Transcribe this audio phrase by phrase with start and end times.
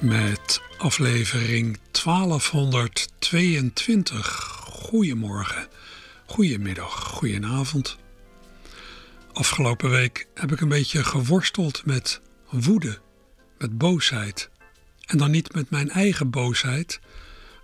[0.00, 4.26] Met aflevering 1222.
[4.64, 5.68] Goedemorgen,
[6.26, 7.96] goedemiddag, goedenavond.
[9.32, 12.20] Afgelopen week heb ik een beetje geworsteld met
[12.50, 12.98] woede,
[13.58, 14.50] met boosheid.
[15.06, 17.00] En dan niet met mijn eigen boosheid,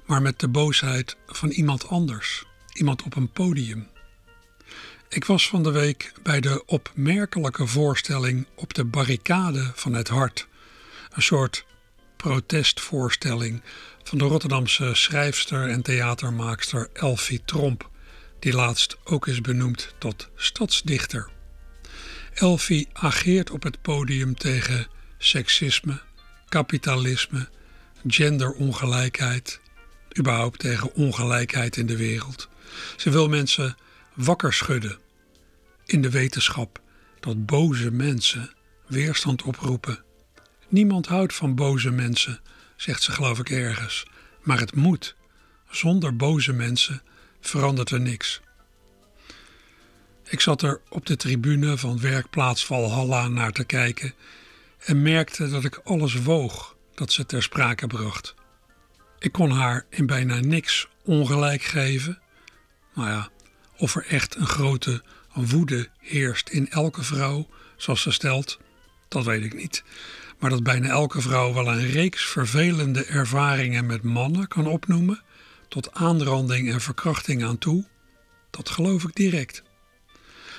[0.07, 3.89] maar met de boosheid van iemand anders, iemand op een podium.
[5.09, 10.49] Ik was van de week bij de opmerkelijke voorstelling op de barricade van het hart,
[11.11, 11.65] een soort
[12.25, 13.63] protestvoorstelling
[14.03, 17.91] van de Rotterdamse schrijfster en theatermaakster Elfie Tromp,
[18.39, 21.29] die laatst ook is benoemd tot stadsdichter.
[22.35, 24.87] Elfie ageert op het podium tegen
[25.19, 26.01] seksisme,
[26.49, 27.49] kapitalisme,
[28.07, 29.61] genderongelijkheid,
[30.19, 32.49] überhaupt tegen ongelijkheid in de wereld.
[32.97, 33.77] Ze wil mensen
[34.15, 34.99] wakker schudden
[35.87, 36.81] in de wetenschap
[37.21, 38.51] dat boze mensen
[38.87, 40.05] weerstand oproepen.
[40.69, 42.41] Niemand houdt van boze mensen,
[42.77, 44.07] zegt ze geloof ik ergens,
[44.43, 45.15] maar het moet.
[45.71, 47.03] Zonder boze mensen
[47.41, 48.41] verandert er niks.
[50.25, 54.15] Ik zat er op de tribune van werkplaats Valhalla naar te kijken
[54.79, 58.35] en merkte dat ik alles woog dat ze ter sprake bracht.
[59.19, 62.19] Ik kon haar in bijna niks ongelijk geven.
[62.95, 63.29] Nou ja,
[63.77, 68.59] of er echt een grote woede heerst in elke vrouw, zoals ze stelt,
[69.09, 69.85] dat weet ik niet.
[70.39, 75.23] Maar dat bijna elke vrouw wel een reeks vervelende ervaringen met mannen kan opnoemen,
[75.69, 77.85] tot aanranding en verkrachting aan toe,
[78.51, 79.63] dat geloof ik direct.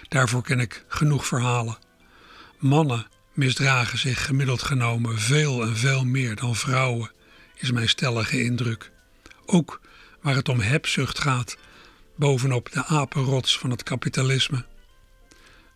[0.08, 1.78] Daarvoor ken ik genoeg verhalen.
[2.58, 7.12] Mannen misdragen zich gemiddeld genomen veel en veel meer dan vrouwen
[7.56, 8.92] is mijn stellige indruk.
[9.46, 9.82] Ook
[10.22, 11.58] waar het om hebzucht gaat,
[12.16, 14.66] bovenop de apenrots van het kapitalisme.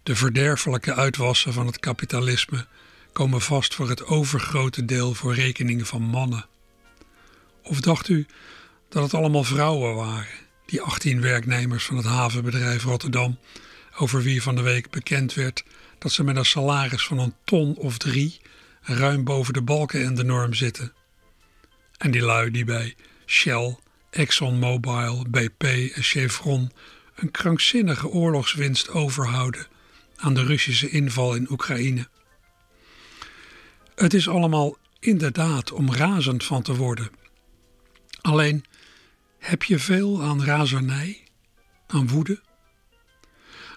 [0.04, 2.68] De verderfelijke uitwassen van het kapitalisme
[3.20, 6.46] komen vast voor het overgrote deel voor rekening van mannen.
[7.64, 8.26] Of dacht u
[8.90, 10.34] dat het allemaal vrouwen waren,
[10.66, 13.40] die 18 werknemers van het havenbedrijf Rotterdam,
[13.98, 15.64] over wie van de week bekend werd
[15.98, 18.42] dat ze met een salaris van een ton of drie
[18.82, 20.94] ruim boven de balken en de norm zitten?
[21.98, 23.78] En die lui die bij Shell,
[24.10, 26.72] ExxonMobil, BP en Chevron
[27.16, 29.68] een krankzinnige oorlogswinst overhouden
[30.16, 32.08] aan de Russische inval in Oekraïne.
[34.00, 37.10] Het is allemaal inderdaad om razend van te worden.
[38.22, 38.66] Alleen
[39.40, 41.24] heb je veel aan razernij,
[41.88, 42.42] aan woede?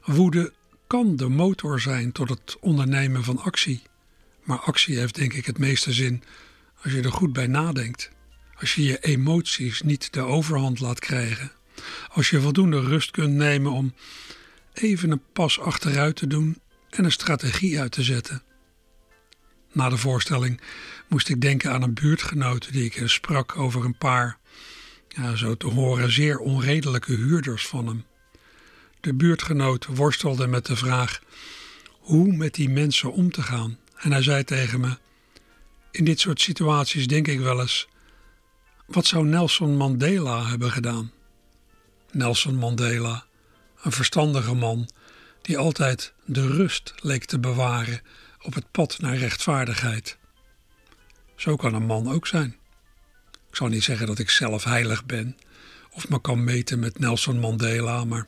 [0.04, 0.52] Woede
[0.86, 3.82] kan de motor zijn tot het ondernemen van actie,
[4.42, 6.22] maar actie heeft denk ik het meeste zin
[6.82, 8.10] als je er goed bij nadenkt.
[8.54, 11.52] Als je je emoties niet de overhand laat krijgen.
[12.08, 13.94] Als je voldoende rust kunt nemen om
[14.72, 16.58] even een pas achteruit te doen
[16.90, 18.42] en een strategie uit te zetten.
[19.72, 20.60] Na de voorstelling
[21.08, 24.38] moest ik denken aan een buurtgenoot die ik sprak over een paar,
[25.08, 28.04] ja, zo te horen, zeer onredelijke huurders van hem.
[29.00, 31.20] De buurtgenoot worstelde met de vraag
[31.98, 33.78] hoe met die mensen om te gaan.
[33.96, 34.98] En hij zei tegen me:
[35.90, 37.88] in dit soort situaties denk ik wel eens:
[38.86, 41.12] wat zou Nelson Mandela hebben gedaan?
[42.10, 43.26] Nelson Mandela,
[43.82, 44.88] een verstandige man
[45.42, 48.00] die altijd de rust leek te bewaren
[48.42, 50.18] op het pad naar rechtvaardigheid.
[51.36, 52.56] Zo kan een man ook zijn.
[53.48, 55.36] Ik zal niet zeggen dat ik zelf heilig ben
[55.90, 58.26] of me kan meten met Nelson Mandela, maar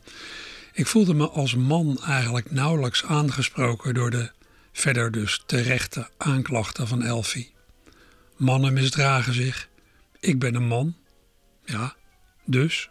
[0.73, 4.31] ik voelde me als man eigenlijk nauwelijks aangesproken door de
[4.73, 7.53] verder dus terechte aanklachten van Elfie.
[8.37, 9.69] Mannen misdragen zich.
[10.21, 10.97] Ik ben een man.
[11.65, 11.95] Ja,
[12.45, 12.91] dus.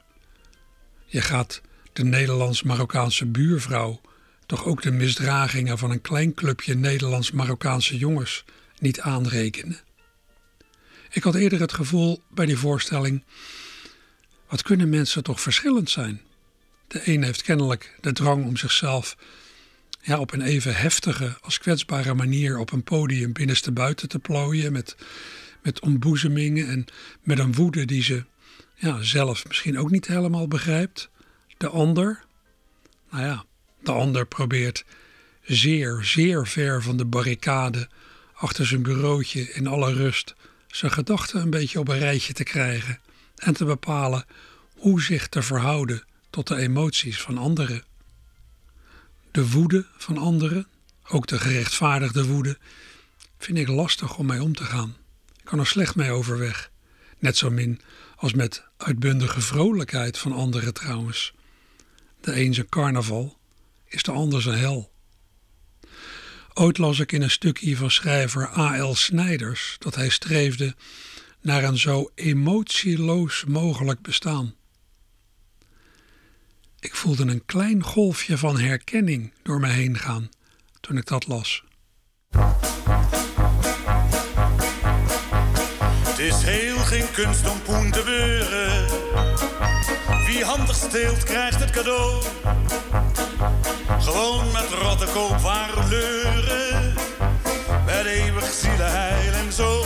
[1.05, 1.61] Je gaat
[1.93, 4.01] de Nederlands-Marokkaanse buurvrouw
[4.45, 8.43] toch ook de misdragingen van een klein clubje Nederlands-Marokkaanse jongens
[8.79, 9.79] niet aanrekenen.
[11.09, 13.23] Ik had eerder het gevoel bij die voorstelling:
[14.47, 16.21] wat kunnen mensen toch verschillend zijn?
[16.87, 19.15] De een heeft kennelijk de drang om zichzelf
[20.01, 24.71] ja, op een even heftige als kwetsbare manier op een podium binnenste buiten te plooien
[24.71, 24.95] met,
[25.61, 26.85] met ontboezemingen en
[27.21, 28.25] met een woede die ze
[28.75, 31.09] ja, zelf misschien ook niet helemaal begrijpt.
[31.57, 32.25] De ander,
[33.09, 33.45] nou ja,
[33.83, 34.85] de ander probeert
[35.41, 37.89] zeer, zeer ver van de barricade
[38.33, 40.35] achter zijn bureautje in alle rust
[40.67, 42.99] zijn gedachten een beetje op een rijtje te krijgen
[43.35, 44.25] en te bepalen
[44.77, 47.83] hoe zich te verhouden tot de emoties van anderen.
[49.31, 50.67] De woede van anderen,
[51.07, 52.57] ook de gerechtvaardigde woede,
[53.37, 54.95] vind ik lastig om mee om te gaan.
[55.37, 56.71] Ik kan er slecht mee overweg.
[57.19, 57.81] Net zo min
[58.15, 61.33] als met uitbundige vrolijkheid van anderen trouwens.
[62.21, 63.37] De een carnaval
[63.93, 64.91] is de ander zijn hel.
[66.53, 68.95] Ooit las ik in een stukje van schrijver A.L.
[68.95, 70.75] Snijders dat hij streefde
[71.41, 74.55] naar een zo emotieloos mogelijk bestaan.
[76.79, 80.29] Ik voelde een klein golfje van herkenning door me heen gaan
[80.79, 81.63] toen ik dat las.
[86.07, 89.12] Het is heel geen kunst om poen te beuren.
[90.33, 92.21] Wie handig steelt, krijgt het cadeau.
[93.99, 96.93] Gewoon met rotte koopwaren leuren.
[97.85, 99.85] Met eeuwig zielenheil en zo.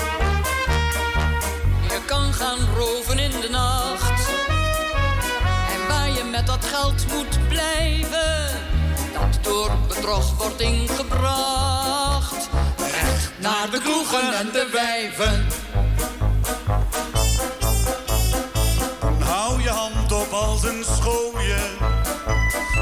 [1.82, 4.30] Je kan gaan roven in de nacht.
[5.74, 8.50] En waar je met dat geld moet blijven.
[9.14, 12.50] Dat door bedrog wordt ingebracht.
[12.78, 15.48] Recht naar de kroegen en de wijven.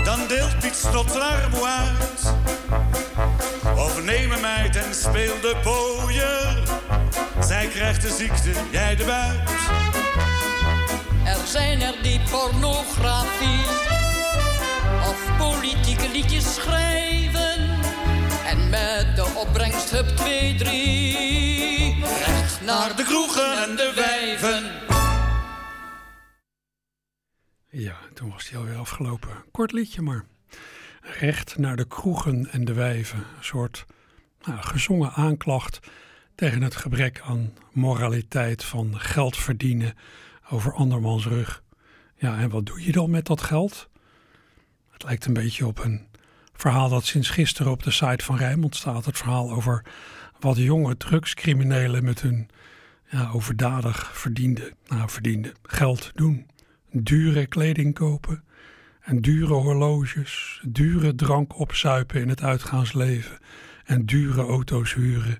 [0.03, 0.85] Dan deelt Piet
[1.19, 2.33] armoe uit.
[3.77, 6.63] Of neem een meid en speel de pooier.
[7.39, 9.49] Zij krijgt de ziekte, jij de buit.
[11.25, 13.65] Er zijn er die pornografie
[15.09, 17.79] of politieke liedjes schrijven.
[18.45, 24.94] En met de opbrengst hup 2, 3 recht naar de kroegen en de wijven.
[27.77, 29.29] Ja, toen was hij alweer afgelopen.
[29.51, 30.25] Kort liedje maar.
[31.01, 33.17] Recht naar de kroegen en de wijven.
[33.17, 33.85] Een soort
[34.45, 35.79] nou, gezongen aanklacht
[36.35, 39.93] tegen het gebrek aan moraliteit van geld verdienen
[40.49, 41.63] over andermans rug.
[42.17, 43.89] Ja, en wat doe je dan met dat geld?
[44.89, 46.07] Het lijkt een beetje op een
[46.53, 49.05] verhaal dat sinds gisteren op de site van Rijnmond staat.
[49.05, 49.85] Het verhaal over
[50.39, 52.49] wat jonge drugscriminelen met hun
[53.09, 56.53] ja, overdadig verdiende, nou, verdiende geld doen.
[57.03, 58.43] Dure kleding kopen
[59.01, 63.37] en dure horloges, dure drank opzuipen in het uitgaansleven
[63.85, 65.39] en dure auto's huren.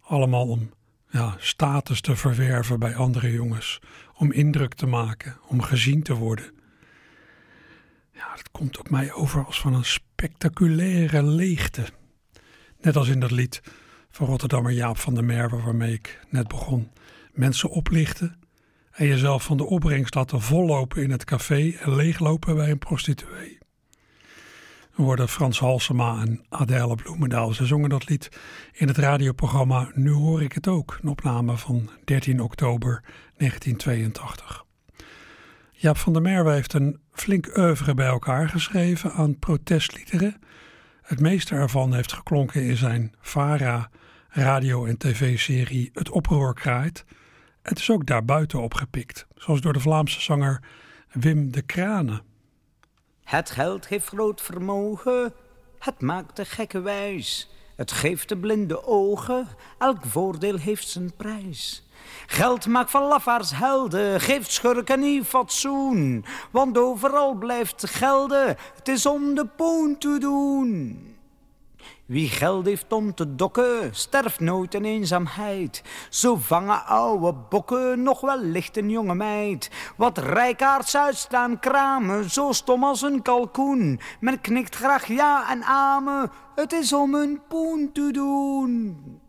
[0.00, 0.70] Allemaal om
[1.10, 3.80] ja, status te verwerven bij andere jongens,
[4.14, 6.52] om indruk te maken, om gezien te worden.
[8.12, 11.84] Ja, dat komt op mij over als van een spectaculaire leegte.
[12.80, 13.62] Net als in dat lied
[14.10, 16.90] van Rotterdammer Jaap van der Merwe waarmee ik net begon.
[17.32, 18.42] Mensen oplichten
[18.94, 23.58] en jezelf van de opbrengst laten vollopen in het café en leeglopen bij een prostituee.
[24.96, 27.52] Dan worden Frans Halsema en Adèle Bloemendaal.
[27.52, 28.28] Ze zongen dat lied
[28.72, 33.02] in het radioprogramma Nu hoor ik het ook, een opname van 13 oktober
[33.36, 34.64] 1982.
[35.72, 40.40] Jaap van der Merwe heeft een flink oeuvre bij elkaar geschreven aan protestliederen.
[41.02, 43.90] Het meeste ervan heeft geklonken in zijn VARA
[44.28, 47.04] radio- en tv-serie Het Oproer Kraait.
[47.64, 50.60] Het is ook daarbuiten opgepikt, zoals door de Vlaamse zanger
[51.12, 52.22] Wim de Kranen.
[53.22, 55.32] Het geld geeft groot vermogen,
[55.78, 57.50] het maakt de gekke wijs.
[57.76, 61.88] Het geeft de blinde ogen, elk voordeel heeft zijn prijs.
[62.26, 66.24] Geld maakt van lafaards helden, geeft schurken niet fatsoen.
[66.50, 71.13] Want overal blijft gelden, het is om de poen te doen.
[72.06, 75.82] Wie geld heeft om te dokken, sterft nooit in eenzaamheid.
[76.10, 79.70] Zo vangen oude bokken nog wel licht een jonge meid.
[79.96, 84.00] Wat rijkaards uitstaan kramen, zo stom als een kalkoen.
[84.20, 89.22] Men knikt graag ja en amen, het is om een poen te doen.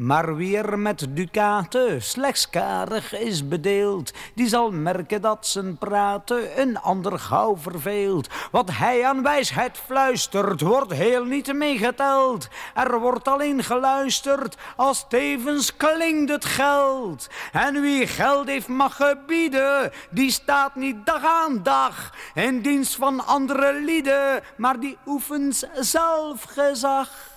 [0.00, 6.60] Maar wie er met ducaten slechts karig is bedeeld, die zal merken dat zijn praten
[6.60, 8.28] een ander gauw verveelt.
[8.50, 12.48] Wat hij aan wijsheid fluistert, wordt heel niet meegeteld.
[12.74, 17.28] Er wordt alleen geluisterd, als tevens klinkt het geld.
[17.52, 23.26] En wie geld heeft mag gebieden, die staat niet dag aan dag in dienst van
[23.26, 27.29] andere lieden, maar die oefent zelf gezag.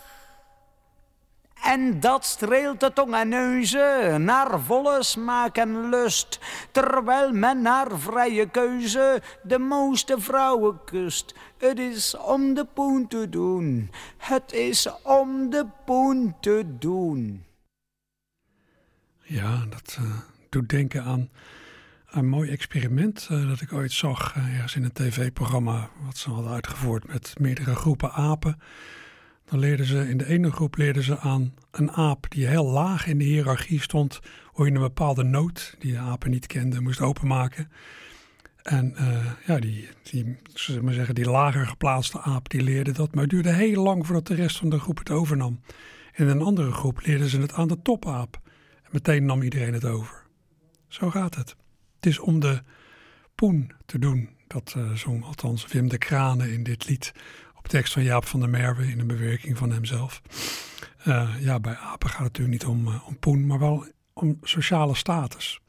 [1.64, 6.40] En dat streelt de tong en neuzen naar volle smaak en lust,
[6.72, 11.36] terwijl men naar vrije keuze de mooiste vrouwen kust.
[11.58, 17.44] Het is om de poen te doen, het is om de poen te doen.
[19.22, 20.18] Ja, dat uh,
[20.50, 21.30] doet denken aan
[22.10, 26.30] een mooi experiment uh, dat ik ooit zag uh, ergens in een tv-programma wat ze
[26.30, 28.60] hadden uitgevoerd met meerdere groepen apen.
[29.60, 33.18] Leerden ze in de ene groep leerden ze aan een aap die heel laag in
[33.18, 37.72] de hiërarchie stond, hoe je een bepaalde noot die de apen niet kenden moest openmaken.
[38.64, 40.38] En uh, ja, die, die,
[40.82, 43.14] maar zeggen, die lager geplaatste aap die leerde dat.
[43.14, 45.60] Maar het duurde heel lang voordat de rest van de groep het overnam.
[46.16, 48.42] In een andere groep leerden ze het aan de topaap.
[48.84, 50.24] En meteen nam iedereen het over.
[50.88, 51.56] Zo gaat het.
[51.96, 52.62] Het is om de
[53.36, 54.30] poen te doen.
[54.48, 57.14] Dat uh, zong althans Wim de Kranen in dit lied.
[57.64, 60.22] Op tekst van Jaap van der Merwe in een bewerking van hemzelf.
[61.08, 64.96] Uh, ja, bij apen gaat het natuurlijk niet om, om poen, maar wel om sociale
[64.96, 65.60] status.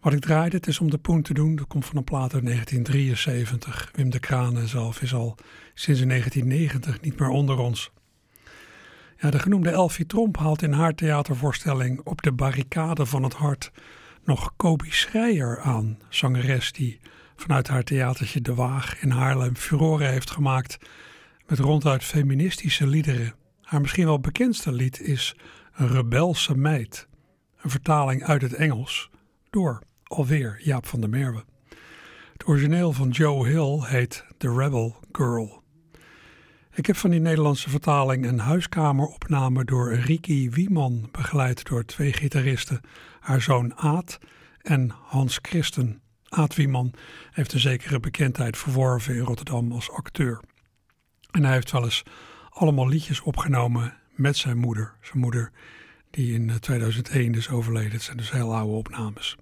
[0.00, 1.56] Wat ik draaide, het is om de poen te doen.
[1.56, 3.90] Dat komt van een plaat uit 1973.
[3.94, 5.36] Wim de Kranen zelf is al
[5.74, 7.90] sinds 1990 niet meer onder ons.
[9.16, 13.70] Ja, de genoemde Elfie Tromp haalt in haar theatervoorstelling Op de barricade van het hart
[14.24, 15.98] nog Kobi Schreier aan.
[16.08, 17.00] Zangeres die
[17.40, 20.78] vanuit haar theatertje De Waag in Haarlem furore heeft gemaakt
[21.46, 23.34] met ronduit feministische liederen.
[23.60, 25.36] Haar misschien wel bekendste lied is
[25.72, 27.08] rebelse meid.
[27.60, 29.10] Een vertaling uit het Engels
[29.50, 31.44] door alweer Jaap van der Merwe.
[32.32, 35.62] Het origineel van Joe Hill heet The Rebel Girl.
[36.74, 42.80] Ik heb van die Nederlandse vertaling een huiskameropname door Riki Wieman, begeleid door twee gitaristen,
[43.20, 44.18] haar zoon Aad
[44.62, 46.00] en Hans Christen.
[46.30, 46.94] Aad Wieman
[47.30, 50.40] heeft een zekere bekendheid verworven in Rotterdam als acteur.
[51.30, 52.02] En hij heeft wel eens
[52.50, 54.94] allemaal liedjes opgenomen met zijn moeder.
[55.00, 55.50] Zijn moeder
[56.10, 57.92] die in 2001 is overleden.
[57.92, 59.36] Het zijn dus heel oude opnames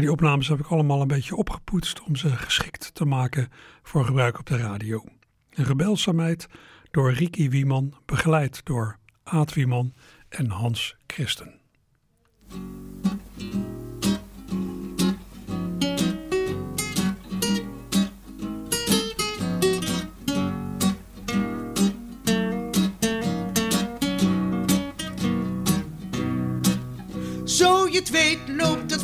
[0.00, 3.48] die opnames heb ik allemaal een beetje opgepoetst om ze geschikt te maken
[3.82, 5.04] voor gebruik op de radio.
[5.50, 6.46] Een rebelsaamheid
[6.90, 9.94] door Riki Wieman, begeleid door Aad Wieman
[10.28, 11.65] en Hans Christen.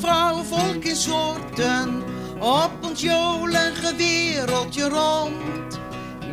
[0.02, 2.02] Het vrouwenvolk in soorten
[2.38, 5.80] op ons jolige wereldje rond.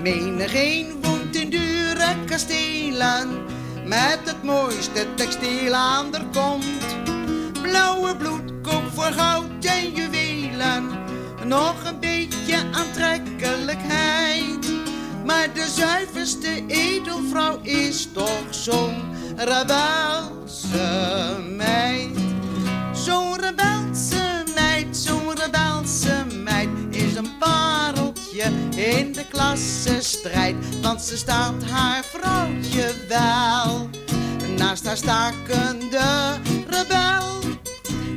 [0.01, 3.45] Menigeen woont in dure kastelen
[3.85, 6.97] met het mooiste textiel aan der kont.
[7.61, 10.89] Blauwe bloed koopt voor goud en juwelen,
[11.45, 14.73] nog een beetje aantrekkelijkheid.
[15.25, 19.01] Maar de zuiverste edelvrouw is toch zo'n
[19.35, 22.17] rebelse meid.
[22.93, 23.29] Zo'n
[28.89, 30.55] in de klassenstrijd.
[30.81, 33.89] Want ze staat haar vrouwtje wel
[34.57, 37.39] naast haar stakende rebel.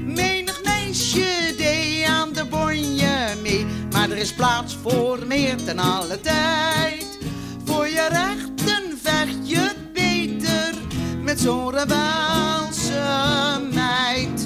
[0.04, 6.20] Menig meisje deed aan de bonje mee, maar er is plaats voor meer ten alle
[6.20, 7.18] tijd.
[7.64, 10.74] Voor je rechten vecht je beter
[11.22, 14.41] met zo'n rebelse meid.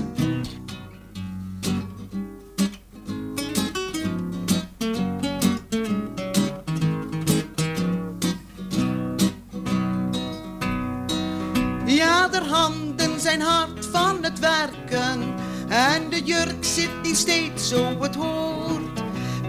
[12.36, 15.34] De handen zijn hard van het werken
[15.68, 19.02] en de jurk zit niet steeds zo het hoort.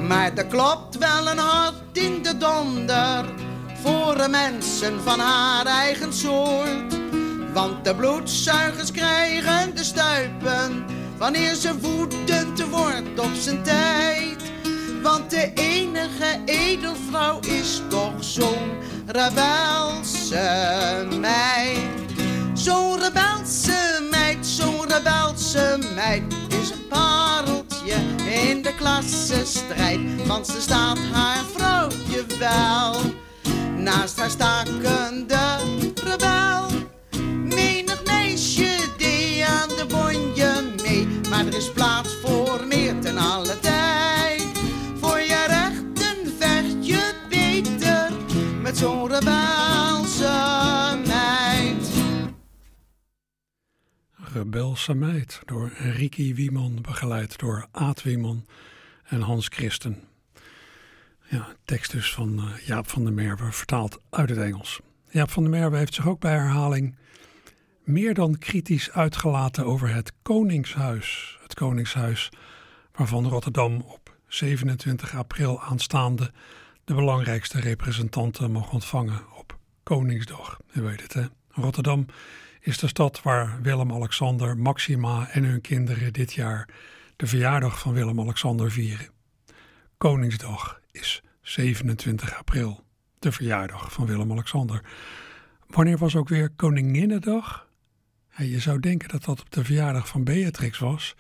[0.08, 3.26] Maar er klopt wel een hart in de donder
[3.84, 7.00] voor mensen van haar eigen soort.
[7.54, 10.86] Want de bloedzuigers krijgen de stuipen
[11.18, 14.42] wanneer ze woedend wordt op zijn tijd.
[15.02, 22.07] Want de enige edelvrouw is toch zo'n rebelse meid.
[22.68, 27.96] Zo'n rebelse meid, zo'n rebelse meid is een pareltje
[28.48, 30.00] in de klassenstrijd.
[30.26, 32.96] Want ze staat haar vrouwtje wel
[33.78, 35.58] naast haar stakende
[36.04, 36.68] rebel.
[37.44, 43.60] Menig meisje die aan de bonje mee, maar er is plaats voor meer ten alle
[43.60, 43.77] tijd.
[54.46, 58.46] Meid door Riki Wieman, begeleid door Aad Wieman
[59.04, 60.04] en Hans Christen.
[61.30, 64.80] Ja, tekst dus van uh, Jaap van der Merwe, vertaald uit het Engels.
[65.10, 66.96] Jaap van der Merwe heeft zich ook bij herhaling
[67.84, 71.38] meer dan kritisch uitgelaten over het Koningshuis.
[71.42, 72.30] Het Koningshuis
[72.92, 76.32] waarvan Rotterdam op 27 april aanstaande
[76.84, 80.60] de belangrijkste representanten mag ontvangen op Koningsdag.
[80.74, 81.26] U weet het hè.
[81.52, 82.06] Rotterdam
[82.68, 86.70] is de stad waar Willem-Alexander, Maxima en hun kinderen dit jaar
[87.16, 89.10] de verjaardag van Willem-Alexander vieren.
[89.98, 92.84] Koningsdag is 27 april,
[93.20, 94.82] de verjaardag van Willem-Alexander.
[95.68, 97.68] Wanneer was ook weer Koninginnedag?
[98.38, 101.16] je zou denken dat dat op de verjaardag van Beatrix was,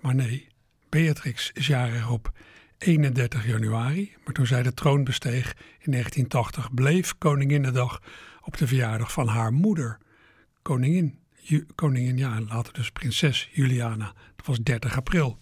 [0.00, 0.48] maar nee,
[0.88, 2.32] Beatrix is jarig op
[2.78, 8.02] 31 januari, maar toen zij de troon besteeg in 1980 bleef Koninginnedag
[8.42, 9.98] op de verjaardag van haar moeder,
[10.64, 11.18] koningin,
[11.74, 14.12] koningin ja, later dus prinses Juliana.
[14.36, 15.38] Dat was 30 april.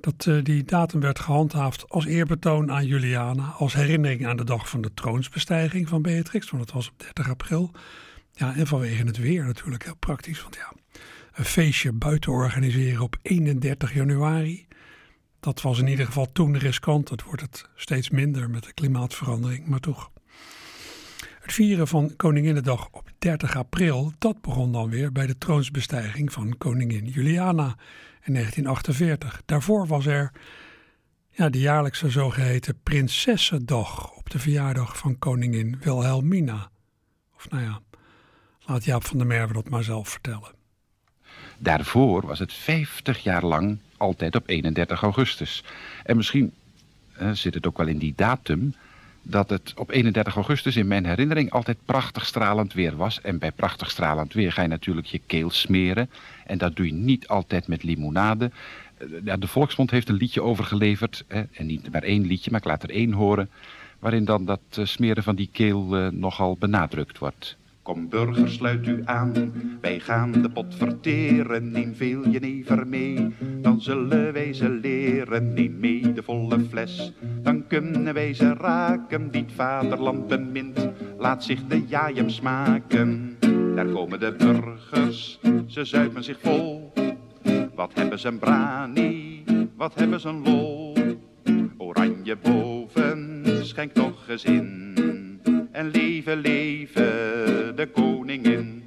[0.00, 4.68] Dat, uh, die datum werd gehandhaafd als eerbetoon aan Juliana, als herinnering aan de dag
[4.68, 7.70] van de troonsbestijging van Beatrix, want dat was op 30 april.
[8.32, 10.72] Ja, en vanwege het weer natuurlijk heel praktisch, want ja,
[11.32, 14.66] een feestje buiten organiseren op 31 januari,
[15.40, 17.08] dat was in ieder geval toen riskant.
[17.08, 20.10] Dat wordt het steeds minder met de klimaatverandering, maar toch.
[21.44, 26.58] Het vieren van Koninginnedag op 30 april, dat begon dan weer bij de troonsbestijging van
[26.58, 27.76] koningin Juliana
[28.22, 29.42] in 1948.
[29.44, 30.32] Daarvoor was er
[31.30, 36.70] ja, de jaarlijkse zogeheten Prinsessendag op de verjaardag van koningin Wilhelmina.
[37.36, 37.80] Of nou ja,
[38.60, 40.52] laat Jaap van der Merwe dat maar zelf vertellen.
[41.58, 45.64] Daarvoor was het 50 jaar lang altijd op 31 augustus.
[46.04, 46.54] En misschien
[47.16, 48.74] eh, zit het ook wel in die datum
[49.24, 53.20] dat het op 31 augustus in mijn herinnering altijd prachtig stralend weer was.
[53.20, 56.10] En bij prachtig stralend weer ga je natuurlijk je keel smeren.
[56.46, 58.50] En dat doe je niet altijd met limonade.
[58.98, 61.24] Eh, de Volksmond heeft een liedje overgeleverd.
[61.28, 63.50] En niet maar één liedje, maar ik laat er één horen.
[63.98, 67.56] Waarin dan dat eh, smeren van die keel uh, nogal benadrukt wordt.
[67.84, 71.70] Kom burger, sluit u aan, wij gaan de pot verteren.
[71.70, 75.54] Neem veel jenever mee, dan zullen wij ze leren.
[75.54, 77.12] Neem mee de volle fles,
[77.42, 79.30] dan kunnen wij ze raken.
[79.30, 80.88] Die het vaderland bemint,
[81.18, 83.36] laat zich de jajem smaken.
[83.74, 86.92] Daar komen de burgers, ze zuipen zich vol.
[87.74, 89.44] Wat hebben ze een brani,
[89.76, 90.96] wat hebben ze een lol.
[91.76, 95.03] Oranje boven, schenk toch eens in
[95.74, 98.82] en leven, leven de koningin.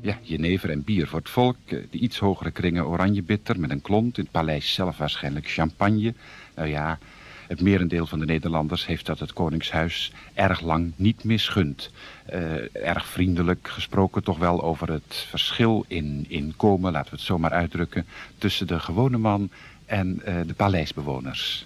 [0.00, 1.56] Ja, jenever en bier voor het volk.
[1.64, 4.18] Eh, de iets hogere kringen oranjebitter met een klont.
[4.18, 6.14] In het paleis zelf waarschijnlijk champagne.
[6.54, 6.98] Nou ja,
[7.46, 11.90] het merendeel van de Nederlanders heeft dat het Koningshuis erg lang niet misgund.
[12.32, 17.38] Uh, erg vriendelijk gesproken toch wel over het verschil in inkomen, laten we het zo
[17.38, 18.06] maar uitdrukken,
[18.38, 19.50] tussen de gewone man
[19.86, 21.64] en uh, de paleisbewoners.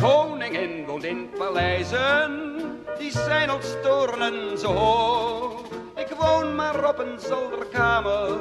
[0.00, 2.60] Koningin woont in paleizen,
[2.98, 5.60] die zijn als toren zo hoog.
[5.96, 8.40] Ik woon maar op een zolderkamer,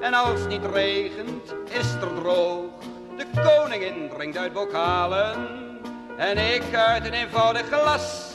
[0.00, 2.70] en als niet regent, is er droog.
[3.16, 5.36] De koningin drinkt uit bokalen,
[6.16, 8.34] en ik uit een eenvoudig glas.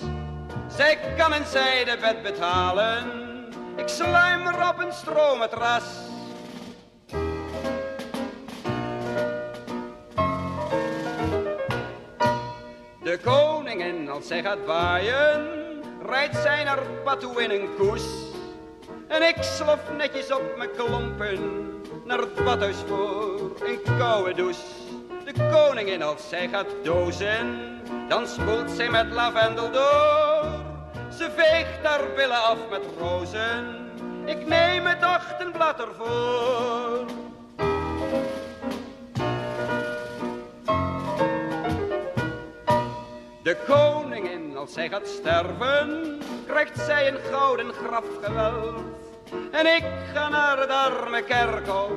[0.67, 3.03] Zij kan een zijde bed betalen,
[3.75, 6.11] ik sluimer op een stroommatras.
[13.13, 15.47] De koningin, als zij gaat waaien,
[16.05, 18.03] rijdt zij naar Batu in een koes.
[19.07, 21.39] En ik slof netjes op mijn klompen
[22.05, 24.61] naar het badhuis voor een koude douche.
[25.25, 27.59] De koningin, als zij gaat dozen,
[28.07, 30.45] dan spoelt zij met lavendel door.
[31.17, 33.91] Ze veegt haar billen af met rozen,
[34.25, 37.05] ik neem het ochtendblad ervoor.
[43.43, 48.81] De koningin, als zij gaat sterven, krijgt zij een gouden grafgewelf.
[49.51, 51.91] En ik ga naar het arme kerkhof,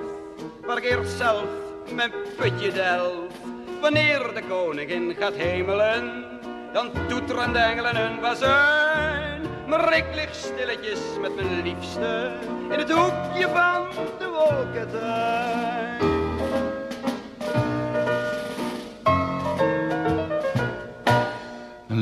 [0.66, 1.44] waar ik eerst zelf
[1.92, 3.32] mijn putje delf.
[3.80, 6.24] Wanneer de koningin gaat hemelen,
[6.72, 9.40] dan toeteren de engelen hun bazuin.
[9.66, 12.30] Maar ik lig stilletjes met mijn liefste
[12.70, 16.15] in het hoekje van de wolkentuin.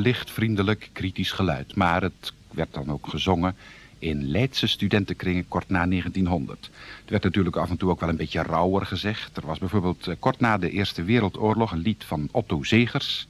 [0.05, 1.77] Licht, vriendelijk, kritisch geluid.
[1.77, 3.57] Maar het werd dan ook gezongen
[3.99, 6.71] in Leidse studentenkringen kort na 1900.
[7.01, 9.37] Het werd natuurlijk af en toe ook wel een beetje rauwer gezegd.
[9.37, 13.27] Er was bijvoorbeeld eh, kort na de Eerste Wereldoorlog een lied van Otto Zegers.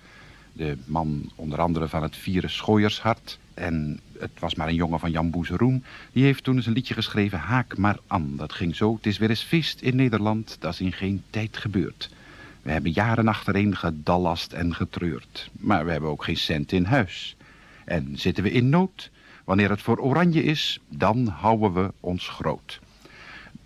[0.52, 3.38] De man onder andere van het Vieren Schooiershart.
[3.54, 5.84] En het was maar een jongen van Jan Boezeroen.
[6.12, 8.36] Die heeft toen eens een liedje geschreven, Haak maar aan.
[8.36, 11.56] Dat ging zo, het is weer eens feest in Nederland, dat is in geen tijd
[11.56, 12.10] gebeurd.
[12.64, 15.50] We hebben jaren achtereen gedallast en getreurd.
[15.52, 17.36] Maar we hebben ook geen cent in huis.
[17.84, 19.10] En zitten we in nood,
[19.44, 22.80] wanneer het voor oranje is, dan houden we ons groot.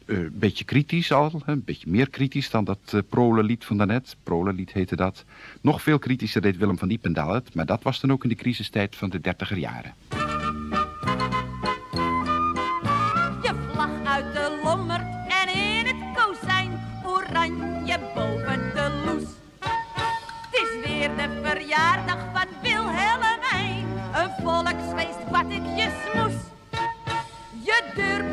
[0.05, 4.17] Een uh, beetje kritisch al, een beetje meer kritisch dan dat uh, Prolenlied van daarnet.
[4.23, 5.25] Prolenlied heette dat.
[5.61, 8.35] Nog veel kritischer deed Willem van Diependaal het, maar dat was dan ook in de
[8.35, 9.95] crisistijd van de dertiger jaren.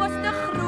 [0.05, 0.64] was te groot.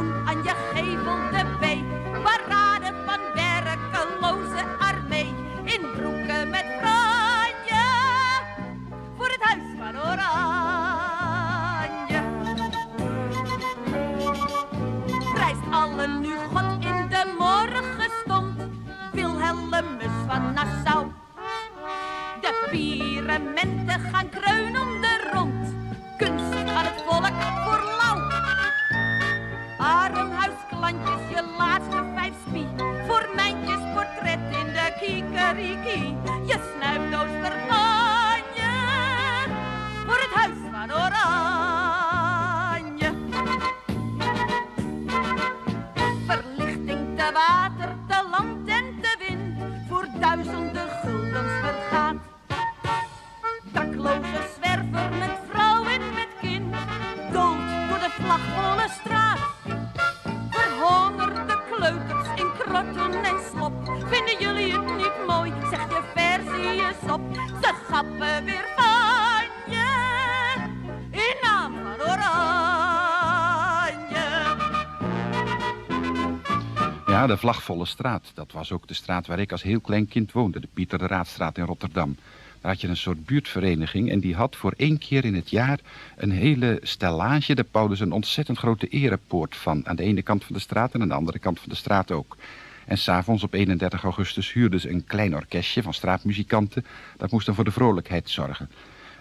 [77.27, 78.31] De Vlagvolle Straat.
[78.33, 80.59] Dat was ook de straat waar ik als heel klein kind woonde.
[80.59, 82.15] De Pieter de Raadstraat in Rotterdam.
[82.61, 85.79] Daar had je een soort buurtvereniging en die had voor één keer in het jaar
[86.15, 87.55] een hele stellage.
[87.55, 89.87] Daar bouwden ze een ontzettend grote erepoort van.
[89.87, 92.11] Aan de ene kant van de straat en aan de andere kant van de straat
[92.11, 92.37] ook.
[92.85, 96.85] En s'avonds op 31 augustus huurden ze een klein orkestje van straatmuzikanten.
[97.17, 98.69] Dat moest dan voor de vrolijkheid zorgen.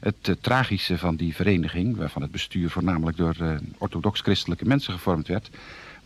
[0.01, 5.29] Het eh, tragische van die vereniging, waarvan het bestuur voornamelijk door eh, orthodox-christelijke mensen gevormd
[5.29, 5.51] werd,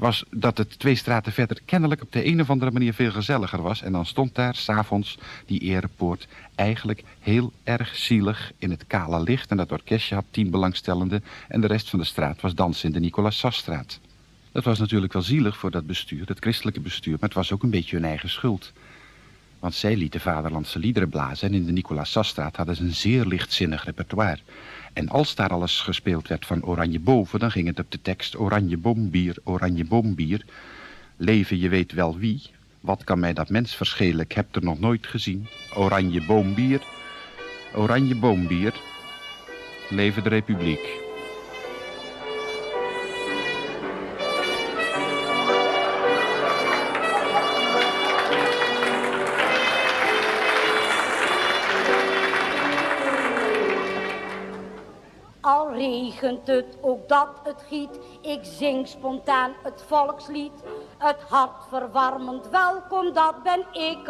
[0.01, 3.63] was dat het twee straten verder kennelijk op de een of andere manier veel gezelliger
[3.63, 3.83] was.
[3.83, 9.51] En dan stond daar s'avonds die erepoort eigenlijk heel erg zielig in het kale licht.
[9.51, 12.95] En dat orkestje had tien belangstellenden en de rest van de straat was dansen in
[12.95, 14.01] de Nicolaas Sasstraat.
[14.53, 17.63] Dat was natuurlijk wel zielig voor dat bestuur, het christelijke bestuur, maar het was ook
[17.63, 18.73] een beetje hun eigen schuld.
[19.61, 23.27] Want zij lieten vaderlandse liederen blazen en in de Nicolaas Sasstraat hadden ze een zeer
[23.27, 24.39] lichtzinnig repertoire.
[24.93, 28.39] En als daar alles gespeeld werd van Oranje Boven, dan ging het op de tekst
[28.39, 30.45] Oranje Boombier, Oranje Boombier.
[31.17, 32.43] Leven je weet wel wie,
[32.81, 35.47] wat kan mij dat mens verschelen, ik heb er nog nooit gezien.
[35.75, 36.83] Oranje Boombier,
[37.75, 38.75] Oranje Boombier,
[39.89, 41.10] leven de republiek.
[56.45, 60.63] Het, ook dat het giet, ik zing spontaan het volkslied.
[60.99, 64.09] Het hartverwarmend welkom, dat ben ik.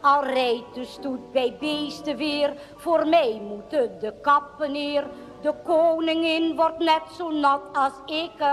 [0.00, 5.06] Al rijdt de stoet bij beesten weer, voor mij moeten de kappen neer.
[5.40, 8.46] De koningin wordt net zo nat als ik.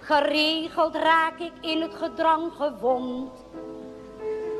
[0.00, 3.46] Geregeld raak ik in het gedrang gewond.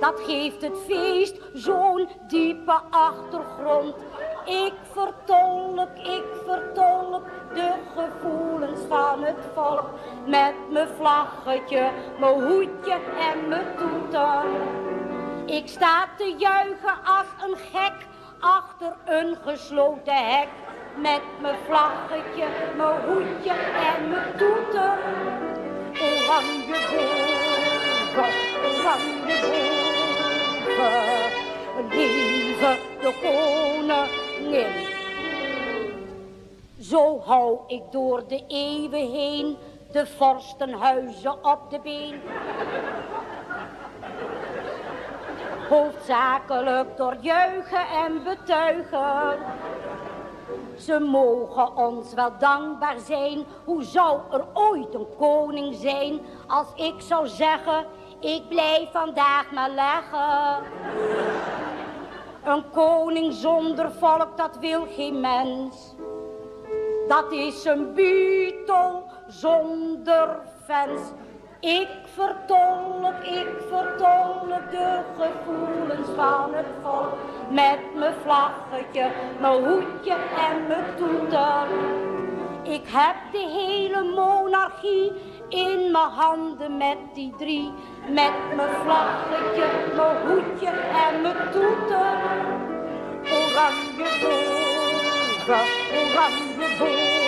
[0.01, 3.95] Dat geeft het feest zo'n diepe achtergrond.
[4.49, 7.23] Ik vertolk, ik vertolk
[7.55, 9.91] de gevoelens van het volk.
[10.27, 12.93] Met mijn vlaggetje, mijn hoedje
[13.33, 14.45] en mijn toeter.
[15.47, 18.07] Ik sta te juichen als een gek
[18.41, 20.49] achter een gesloten hek.
[20.97, 23.53] Met mijn vlaggetje, mijn hoedje
[23.93, 24.99] en mijn toeter.
[25.93, 28.31] Oranje boven,
[28.65, 29.89] oranje boven.
[31.91, 33.13] Lieve de
[36.81, 39.57] Zo hou ik door de eeuwen heen
[39.93, 42.21] de vorstenhuizen op de been.
[45.69, 49.39] Hoofdzakelijk door juichen en betuigen.
[50.77, 53.45] Ze mogen ons wel dankbaar zijn.
[53.65, 57.87] Hoe zou er ooit een koning zijn als ik zou zeggen,
[58.21, 60.67] ik blijf vandaag maar leggen.
[62.49, 65.95] Een koning zonder volk, dat wil geen mens.
[67.09, 71.01] Dat is een Beatle zonder fans.
[71.61, 77.15] Ik vertolk, ik vertolk de gevoelens van het volk.
[77.51, 80.13] Met mijn vlaggetje, mijn hoedje
[80.49, 81.67] en mijn toeter.
[82.63, 85.13] Ik heb de hele monarchie
[85.49, 87.73] in mijn handen met die drie.
[88.09, 89.67] Met mijn vlaggetje,
[89.97, 90.69] mijn hoedje
[91.07, 92.17] en mijn toeter.
[93.23, 95.65] Oranje boven,
[95.99, 97.19] oranje boven.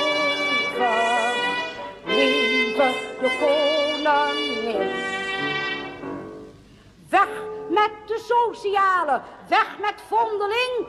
[2.04, 4.90] Leven de koningin.
[7.08, 7.28] Weg
[7.68, 10.86] met de sociale, weg met vondeling.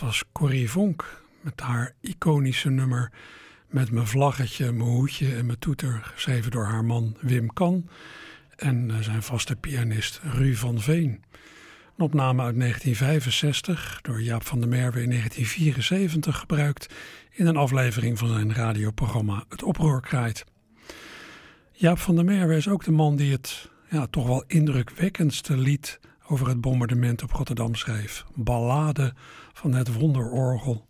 [0.00, 3.12] Was Corrie Vonk met haar iconische nummer
[3.68, 7.88] met mijn vlaggetje, mijn hoedje en mijn toeter, geschreven door haar man Wim Kan
[8.56, 11.10] en eh, zijn vaste pianist Ru van Veen.
[11.96, 16.94] Een opname uit 1965, door Jaap van der Merwe in 1974 gebruikt
[17.30, 20.44] in een aflevering van zijn radioprogramma Het Oproer Kraait.
[21.72, 26.00] Jaap van der Merwe is ook de man die het ja, toch wel indrukwekkendste lied
[26.28, 28.24] over het bombardement op Rotterdam schreef.
[28.34, 29.14] Ballade
[29.52, 30.88] van het wonderorgel.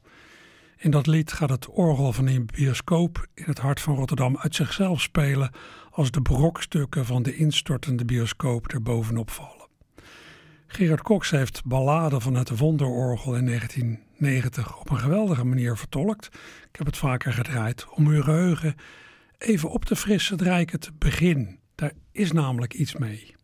[0.77, 4.55] In dat lied gaat het orgel van een bioscoop in het hart van Rotterdam uit
[4.55, 5.51] zichzelf spelen
[5.91, 9.67] als de brokstukken van de instortende bioscoop er bovenop vallen.
[10.67, 16.27] Gerard Cox heeft Ballade van het Wonderorgel in 1990 op een geweldige manier vertolkt.
[16.71, 17.87] Ik heb het vaker gedraaid.
[17.89, 18.75] Om uw geheugen
[19.39, 21.59] even op te frissen draai ik het begin.
[21.75, 23.38] Daar is namelijk iets mee.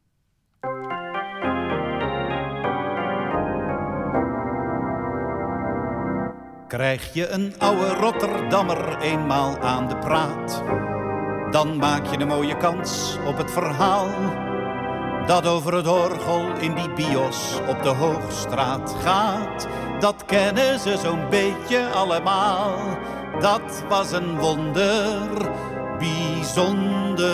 [6.75, 10.63] Krijg je een oude Rotterdammer eenmaal aan de praat,
[11.51, 14.09] dan maak je een mooie kans op het verhaal
[15.27, 19.69] dat over het orgel in die bios op de Hoogstraat gaat.
[20.01, 22.99] Dat kennen ze zo'n beetje allemaal.
[23.41, 25.51] Dat was een wonder,
[25.99, 27.29] bijzonder.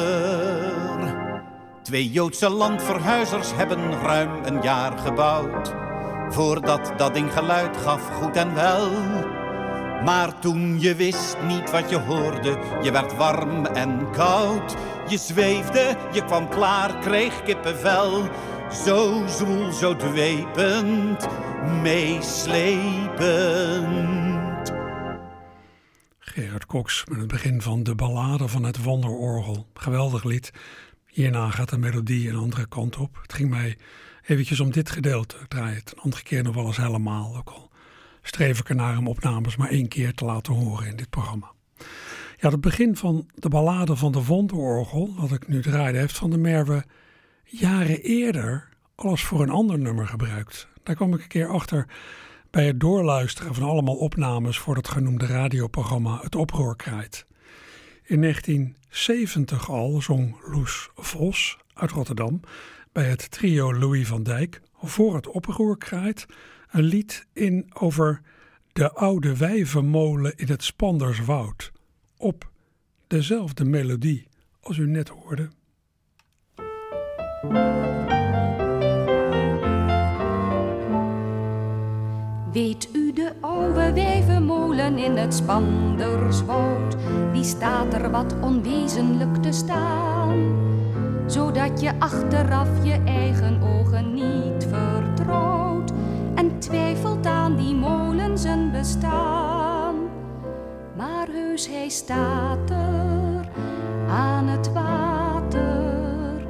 [1.82, 5.89] Twee Joodse landverhuizers hebben ruim een jaar gebouwd.
[6.30, 8.90] Voordat dat ding geluid gaf, goed en wel.
[10.04, 14.76] Maar toen je wist niet wat je hoorde, je werd warm en koud.
[15.08, 18.28] Je zweefde, je kwam klaar, kreeg kippenvel.
[18.84, 21.28] Zo zwoel, zo dwepend,
[21.82, 23.20] meeslepend.
[26.18, 29.66] Gerard Cox met het begin van de ballade van het Wonderorgel.
[29.74, 30.50] Geweldig lied.
[31.06, 33.18] Hierna gaat de melodie een andere kant op.
[33.22, 33.76] Het ging mij
[34.26, 35.36] eventjes om dit gedeelte.
[35.48, 37.36] Draai het een andere keer nog wel eens helemaal.
[37.36, 37.70] Ook al
[38.22, 41.52] streef ik ernaar om opnames maar één keer te laten horen in dit programma.
[42.36, 46.30] Ja, het begin van de ballade van de Wonderorgel, wat ik nu draaide, heeft Van
[46.30, 46.84] de Merwe
[47.44, 50.68] jaren eerder alles voor een ander nummer gebruikt.
[50.82, 51.86] Daar kwam ik een keer achter
[52.50, 56.76] bij het doorluisteren van allemaal opnames voor het genoemde radioprogramma Het Oproer.
[58.04, 62.40] In 1970 al zong Loes Vos uit Rotterdam
[62.92, 66.26] bij het trio Louis van Dijk voor het Oproer Kraait
[66.70, 68.20] een lied in over
[68.72, 71.72] de oude wijvenmolen in het Spanderswoud.
[72.16, 72.50] Op
[73.06, 74.26] dezelfde melodie
[74.60, 75.48] als u net hoorde.
[82.52, 86.96] Weet u de oude wijvenmolen in het Spanderswoud?
[87.32, 90.56] Die staat er wat onwezenlijk te staan,
[91.30, 95.92] zodat je achteraf je eigen ogen niet vertrouwt
[96.34, 99.94] en twijfelt aan die molen zijn bestaan.
[100.96, 103.48] Maar heus, hij staat er
[104.08, 106.46] aan het water.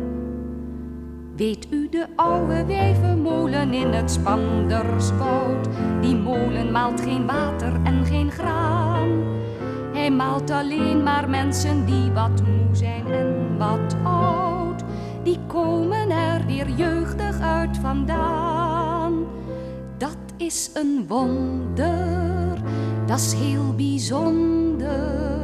[1.37, 5.69] Weet u de oude wijvenmolen in het Spanderswoud?
[6.01, 9.09] Die molen maalt geen water en geen graan.
[9.93, 14.60] Hij maalt alleen maar mensen die wat moe zijn en wat oud.
[15.23, 19.27] Die komen er weer jeugdig uit vandaan.
[19.99, 22.59] Dat is een wonder,
[23.07, 25.39] dat is heel bijzonder.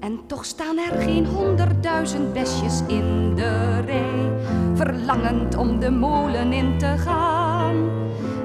[0.00, 4.32] En toch staan er geen honderdduizend besjes in de rij,
[4.74, 7.74] verlangend om de molen in te gaan.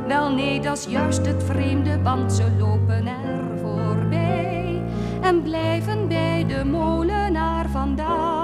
[0.08, 4.82] Wel nee, dat is juist het vreemde, want ze lopen er voorbij
[5.22, 8.41] en blijven bij de molenaar vandaan.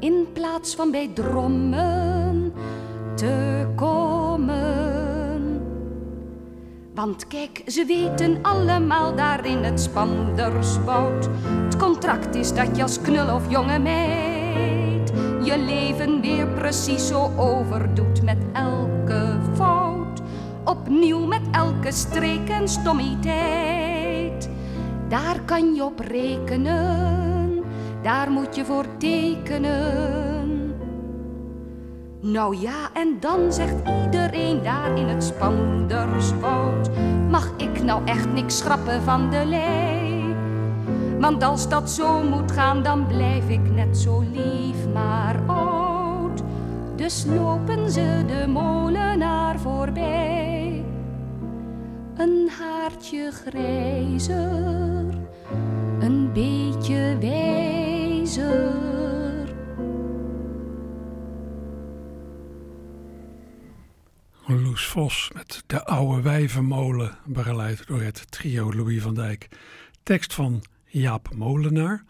[0.00, 2.52] In plaats van bij drommen
[3.14, 5.60] te komen.
[6.94, 11.28] Want kijk, ze weten allemaal daar in het Spanderswoud.
[11.64, 14.36] Het contract is dat je als knul of jonge meid
[15.46, 20.22] je leven weer precies zo overdoet met elke fout.
[20.64, 24.48] Opnieuw met elke streek en stommiteit.
[25.08, 27.25] Daar kan je op rekenen,
[28.06, 30.74] daar moet je voor tekenen.
[32.20, 36.90] Nou ja, en dan zegt iedereen daar in het Spanderswoud:
[37.30, 40.34] Mag ik nou echt niks schrappen van de lei?
[41.20, 46.42] Want als dat zo moet gaan, dan blijf ik net zo lief maar oud.
[46.96, 50.84] Dus lopen ze de molenaar voorbij.
[52.16, 55.04] Een haartje grijzer,
[55.98, 57.16] een beetje
[64.46, 69.48] Loes Vos met De Oude Wijvenmolen, begeleid door het trio Louis van Dijk.
[70.02, 72.04] Tekst van Jaap Molenaar,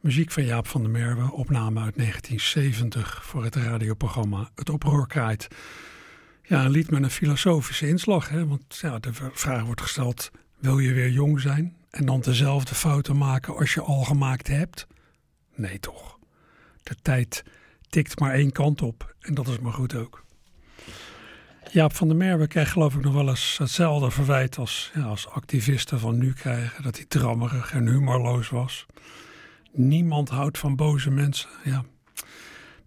[0.00, 5.48] muziek van Jaap van der Merwe, opname uit 1970 voor het radioprogramma Het Oproer Kraait.
[6.42, 8.46] Ja, een lied met een filosofische inslag, hè?
[8.46, 13.16] want ja, de vraag wordt gesteld, wil je weer jong zijn en dan dezelfde fouten
[13.16, 14.86] maken als je al gemaakt hebt?
[15.60, 16.18] Nee toch.
[16.82, 17.44] De tijd
[17.88, 20.24] tikt maar één kant op en dat is maar goed ook.
[21.72, 25.28] Jaap van der Merwe krijgt geloof ik nog wel eens hetzelfde verwijt als, ja, als
[25.28, 26.82] activisten van nu krijgen.
[26.82, 28.86] Dat hij drammerig en humorloos was.
[29.72, 31.50] Niemand houdt van boze mensen.
[31.64, 31.84] Ja,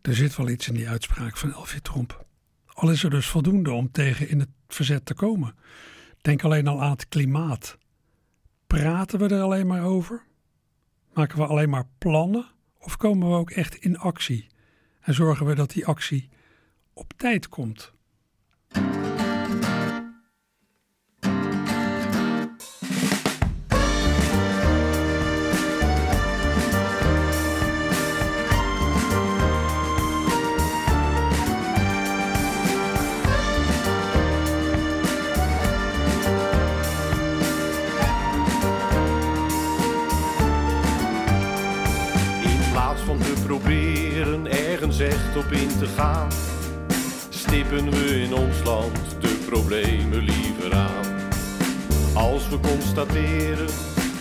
[0.01, 2.25] er zit wel iets in die uitspraak van Elfie Tromp.
[2.65, 5.55] Al is er dus voldoende om tegen in het verzet te komen.
[6.21, 7.77] Denk alleen al aan het klimaat.
[8.67, 10.23] Praten we er alleen maar over?
[11.13, 12.45] Maken we alleen maar plannen?
[12.83, 14.47] Of komen we ook echt in actie?
[14.99, 16.29] En zorgen we dat die actie
[16.93, 17.93] op tijd komt?
[45.35, 46.27] Op in te gaan,
[47.29, 51.29] stippen we in ons land de problemen liever aan.
[52.13, 53.69] Als we constateren,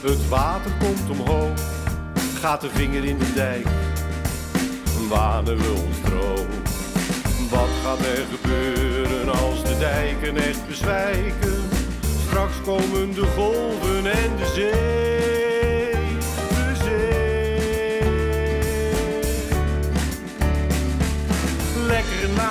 [0.02, 1.58] het water komt omhoog,
[2.40, 3.66] gaat de vinger in de dijk,
[5.08, 6.46] wanen we ons droog.
[7.50, 11.62] Wat gaat er gebeuren als de dijken echt bezwijken?
[12.26, 15.21] Straks komen de golven en de zee.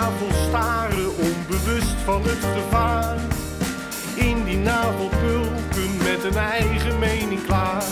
[0.01, 3.17] Navel staren, onbewust van het gevaar.
[4.15, 7.83] In die navelpulken met een eigen mening klaar.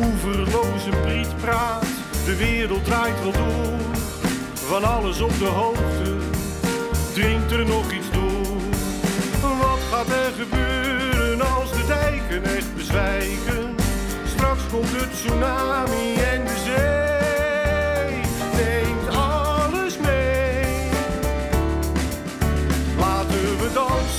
[0.00, 1.86] Oeverloze prietpraat,
[2.24, 3.78] de wereld draait wel door.
[4.54, 6.16] Van alles op de hoogte,
[7.12, 8.60] dringt er nog iets door.
[9.40, 13.74] Wat gaat er gebeuren als de dijken echt bezwijken?
[14.34, 17.03] Straks komt het tsunami en de zee.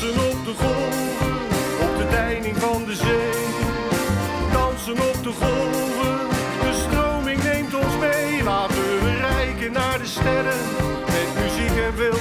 [0.05, 1.33] Dansen op de golven,
[1.81, 3.45] op de deining van de zee.
[4.51, 6.27] Dansen op de golven,
[6.61, 8.43] de stroming neemt ons mee.
[8.43, 10.61] Laten we rijken naar de sterren,
[11.05, 12.17] met muziek en veel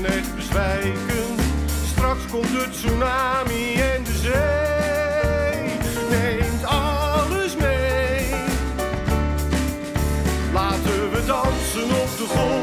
[0.00, 1.36] echt bezwijken?
[1.86, 5.78] Straks komt de tsunami en de zee
[6.10, 8.30] neemt alles mee.
[10.52, 12.61] Laten we dansen op de golven,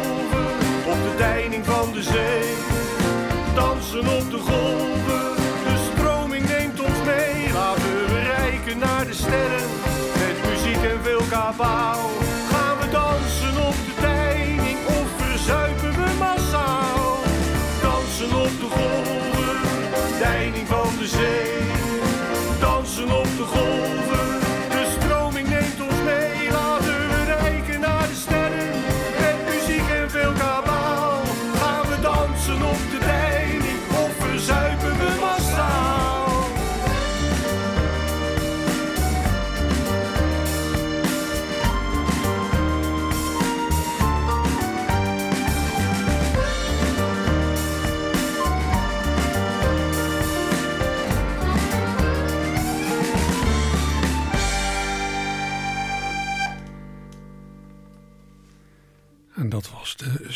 [21.11, 21.58] deining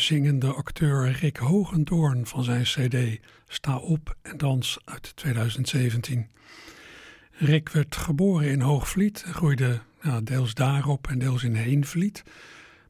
[0.04, 6.28] zingende acteur Rick Hogendoorn van zijn CD Sta op en dans uit 2017.
[7.30, 12.22] Rick werd geboren in Hoogvliet en groeide ja, deels daarop en deels in Heenvliet.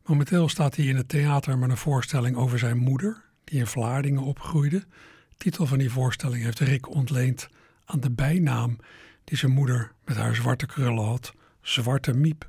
[0.06, 4.22] Momenteel staat hij in het theater met een voorstelling over zijn moeder, die in Vlaardingen
[4.22, 4.78] opgroeide.
[4.78, 7.48] De titel van die voorstelling heeft Rick ontleend
[7.84, 8.76] aan de bijnaam
[9.24, 12.48] die zijn moeder met haar zwarte krullen had, Zwarte Miep.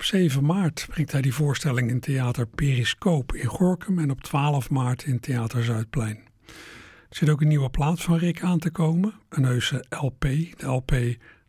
[0.00, 4.70] Op 7 maart brengt hij die voorstelling in theater Periscoop in Gorkum en op 12
[4.70, 6.16] maart in theater Zuidplein.
[7.08, 9.14] Er zit ook een nieuwe plaat van Rick aan te komen.
[9.28, 10.20] Een heuse LP,
[10.56, 10.94] de LP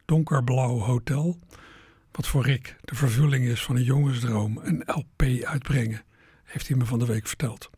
[0.06, 1.40] Donkerblauw Hotel.
[2.12, 6.02] Wat voor Rick de vervulling is van een jongensdroom, een LP uitbrengen,
[6.44, 7.70] heeft hij me van de week verteld.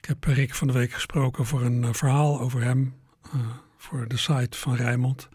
[0.00, 2.94] Ik heb Rick van de week gesproken voor een eh, verhaal over hem
[3.34, 3.40] uh,
[3.76, 5.28] voor de site van Rijmond.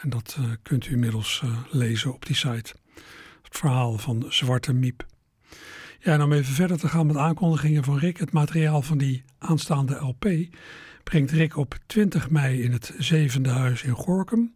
[0.00, 2.74] En dat kunt u inmiddels lezen op die site.
[3.42, 5.06] Het verhaal van Zwarte Miep.
[5.98, 8.18] Ja, en om even verder te gaan met aankondigingen van Rick.
[8.18, 10.26] Het materiaal van die aanstaande LP
[11.02, 14.54] brengt Rick op 20 mei in het Zevende Huis in Gorkum.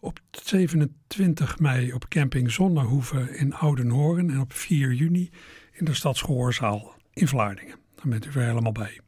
[0.00, 4.30] Op 27 mei op camping Zonnehoeve in Oudenhoorn.
[4.30, 5.30] En op 4 juni
[5.72, 7.76] in de Stadsgehoorzaal in Vlaardingen.
[7.94, 9.00] Dan bent u weer helemaal bij.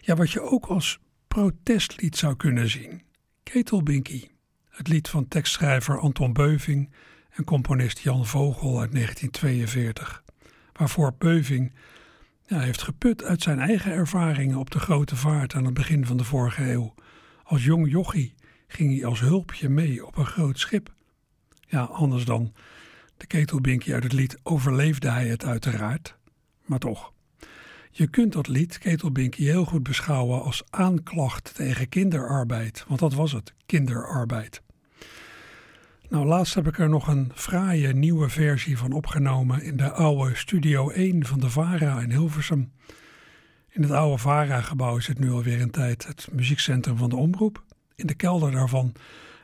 [0.00, 0.98] Ja, wat je ook als
[1.28, 3.02] protestlied zou kunnen zien.
[3.42, 4.28] Ketelbinky.
[4.68, 6.90] Het lied van tekstschrijver Anton Beuving
[7.38, 10.22] en componist Jan Vogel uit 1942.
[10.72, 11.72] Waarvoor Beuving
[12.46, 16.16] ja, heeft geput uit zijn eigen ervaringen op de grote vaart aan het begin van
[16.16, 16.94] de vorige eeuw.
[17.42, 18.34] Als jong jochie
[18.66, 20.92] ging hij als hulpje mee op een groot schip.
[21.66, 22.54] Ja, anders dan
[23.16, 26.16] de ketelbinky uit het lied overleefde hij het uiteraard,
[26.64, 27.12] maar toch.
[27.90, 33.32] Je kunt dat lied, Ketelbinky, heel goed beschouwen als aanklacht tegen kinderarbeid, want dat was
[33.32, 34.62] het, kinderarbeid.
[36.10, 40.34] Nou, laatst heb ik er nog een fraaie nieuwe versie van opgenomen in de oude
[40.34, 42.72] Studio 1 van de VARA in Hilversum.
[43.70, 47.62] In het oude VARA-gebouw het nu alweer een tijd het muziekcentrum van de Omroep.
[47.94, 48.92] In de kelder daarvan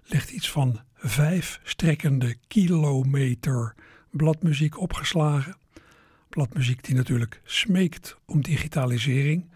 [0.04, 3.74] ligt iets van vijf strekkende kilometer
[4.10, 5.56] bladmuziek opgeslagen.
[6.28, 9.50] Bladmuziek die natuurlijk smeekt om digitalisering.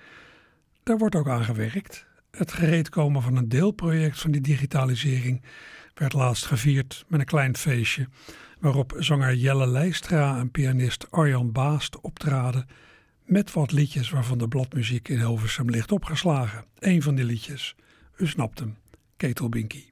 [0.82, 2.06] Daar wordt ook aan gewerkt.
[2.30, 5.42] Het gereedkomen van een deelproject van die digitalisering
[5.98, 8.08] werd laatst gevierd met een klein feestje.
[8.58, 12.66] Waarop zanger Jelle Leistra en pianist Arjan Baast optraden.
[13.24, 16.64] Met wat liedjes waarvan de bladmuziek in Hilversum ligt opgeslagen.
[16.78, 17.74] Een van die liedjes,
[18.16, 18.76] u snapt hem,
[19.16, 19.84] Ketelbinky.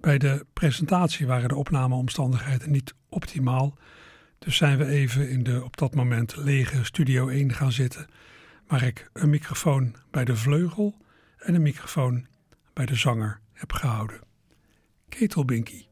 [0.00, 3.78] Bij de presentatie waren de opnameomstandigheden niet optimaal.
[4.38, 8.06] Dus zijn we even in de op dat moment lege Studio 1 gaan zitten.
[8.66, 10.96] Waar ik een microfoon bij de vleugel
[11.38, 12.26] en een microfoon
[12.72, 14.25] bij de zanger heb gehouden.
[15.08, 15.86] Ketelbinky.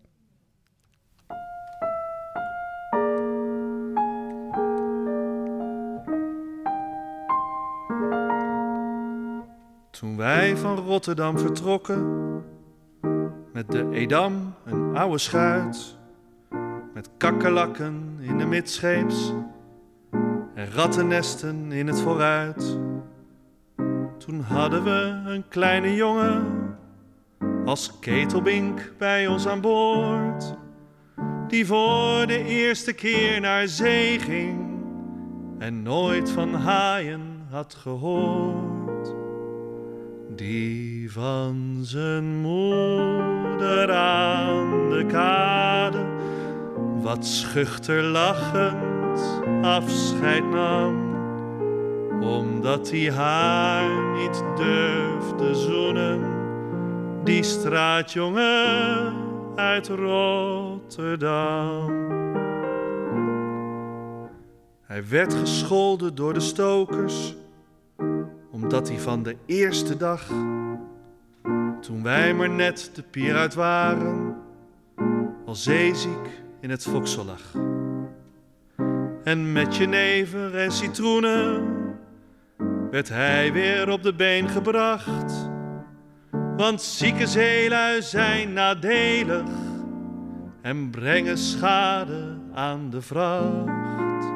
[9.91, 12.23] Toen wij van Rotterdam vertrokken,
[13.53, 15.97] met de Edam, een oude schuit,
[16.95, 19.33] met kakkerlakken in de midscheeps
[20.55, 22.79] en rattennesten in het vooruit.
[24.19, 26.65] Toen hadden we een kleine jongen
[27.65, 30.57] als ketelbink bij ons aan boord,
[31.49, 34.59] die voor de eerste keer naar zee ging
[35.59, 39.15] en nooit van haaien had gehoord.
[40.37, 46.05] Die van zijn moeder aan de kade
[47.03, 51.13] wat schuchter lachend afscheid nam,
[52.23, 56.34] omdat hij haar niet durfde zoenen
[57.25, 59.15] die straatjongen
[59.57, 61.23] uit Rotterdam.
[64.83, 67.35] Hij werd gescholden door de stokers,
[68.51, 70.27] omdat hij van de eerste dag,
[71.81, 74.37] toen wij maar net de pier uit waren,
[75.47, 77.55] al zeeziek in het foksel lag.
[79.25, 81.63] En met jenever en citroenen
[82.91, 85.53] werd hij weer op de been gebracht
[86.57, 89.49] want zieke zeelui zijn nadelig
[90.63, 94.33] en brengen schade aan de vracht.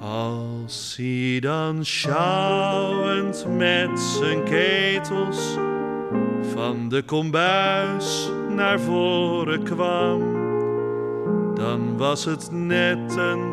[0.00, 5.56] Als hij dan sjouwend met zijn ketels
[6.54, 10.20] van de kombuis naar voren kwam,
[11.54, 13.52] dan was het net een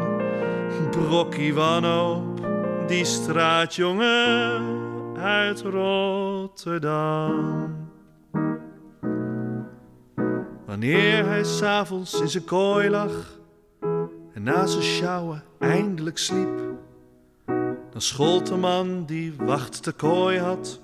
[0.92, 2.48] brokkie wanhoop,
[2.88, 4.87] die straatjongen
[5.18, 7.06] uit Rotterdam.
[10.66, 13.40] Wanneer hij s'avonds in zijn kooi lag
[14.34, 16.60] en na zijn sjouwen eindelijk sliep,
[17.92, 20.82] dan schold de man die wacht te kooi had,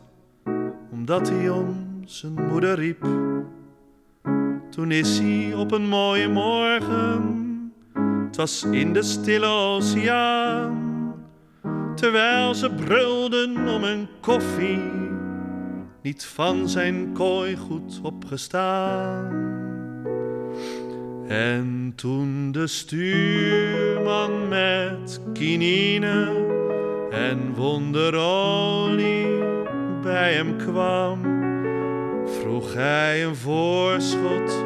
[0.91, 3.07] omdat hij om zijn moeder riep.
[4.69, 7.41] Toen is hij op een mooie morgen,
[8.25, 10.92] het was in de stille oceaan
[12.03, 14.91] terwijl ze brulden om een koffie,
[16.01, 19.31] niet van zijn kooi goed opgestaan.
[21.27, 26.45] En toen de stuurman met kinine
[27.11, 29.27] en wonderolie
[30.01, 31.21] bij hem kwam,
[32.25, 34.63] vroeg hij een voorschot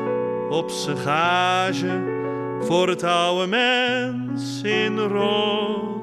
[0.50, 2.16] op zijn gage
[2.62, 5.98] voor het oude mens in Rotterdam.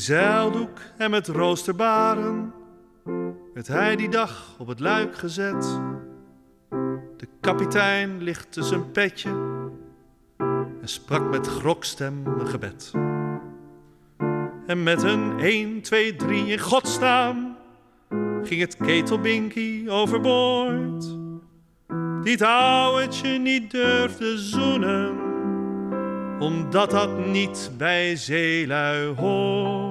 [0.00, 2.52] Zeildoek en met roosterbaren
[3.54, 5.80] werd hij die dag op het luik gezet.
[7.16, 9.30] De kapitein lichtte zijn petje
[10.80, 12.92] en sprak met grokstem een gebed.
[14.66, 17.56] En met een 1, 2, 3 in godsnaam
[18.42, 21.16] ging het ketelbinkie overboord.
[22.22, 25.18] Die het ouwetje niet durfde zoenen,
[26.38, 29.89] omdat dat niet bij zeelui hoort.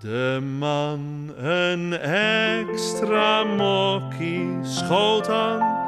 [0.00, 5.78] De man een extra mokkie schoot aan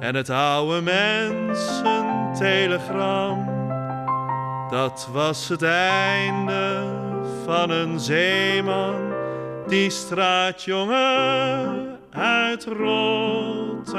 [0.00, 3.48] en het oude mens een telegram.
[4.68, 6.84] Dat was het einde
[7.44, 9.12] van een zeeman,
[9.66, 13.98] die straatjongen uit Rotterdam.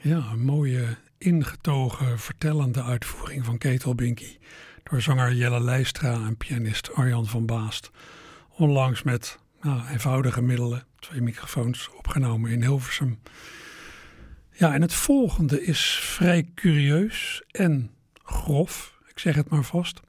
[0.00, 4.38] Ja, een mooie ingetogen, vertellende uitvoering van Ketelbinky
[4.82, 7.90] door zanger Jelle Leistra en pianist Arjan van Baast.
[8.56, 13.18] Onlangs met nou, eenvoudige middelen, twee microfoons, opgenomen in Hilversum.
[14.52, 17.90] Ja, en het volgende is vrij curieus en
[18.22, 20.00] grof, ik zeg het maar vast.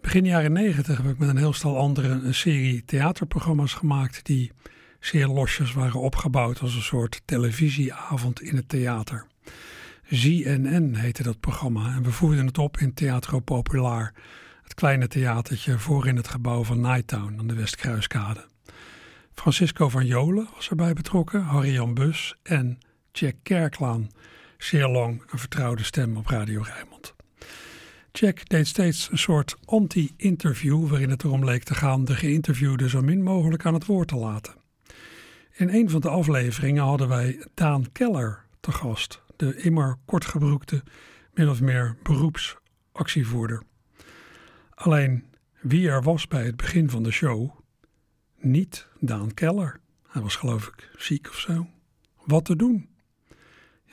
[0.00, 4.52] Begin jaren negentig heb ik met een heel stel anderen een serie theaterprogramma's gemaakt die
[5.00, 9.26] zeer losjes waren opgebouwd als een soort televisieavond in het theater.
[10.08, 14.14] ZNN heette dat programma en we voerden het op in Theatro Populaar,
[14.62, 18.44] het kleine theatertje voor in het gebouw van Nighttown aan de Westkruiskade.
[19.34, 22.78] Francisco van Jolen was erbij betrokken, Harry-Jan Bus en
[23.12, 24.10] Jack Kerklaan,
[24.58, 27.14] zeer lang een vertrouwde stem op Radio Rijnmond.
[28.12, 33.02] Jack deed steeds een soort anti-interview waarin het erom leek te gaan de geïnterviewde zo
[33.02, 34.54] min mogelijk aan het woord te laten.
[35.56, 40.82] In een van de afleveringen hadden wij Daan Keller te gast, de immer kortgebroekte,
[41.34, 43.62] min of meer beroepsactievoerder.
[44.70, 45.24] Alleen
[45.60, 47.50] wie er was bij het begin van de show,
[48.38, 49.80] niet Daan Keller.
[50.08, 51.66] Hij was geloof ik ziek of zo.
[52.24, 52.88] Wat te doen?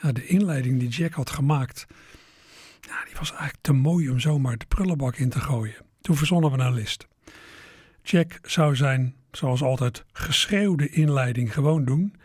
[0.01, 1.85] Ja, de inleiding die Jack had gemaakt,
[2.81, 5.85] die was eigenlijk te mooi om zomaar de prullenbak in te gooien.
[6.01, 7.07] Toen verzonnen we een list.
[8.01, 12.15] Jack zou zijn, zoals altijd, geschreeuwde inleiding gewoon doen.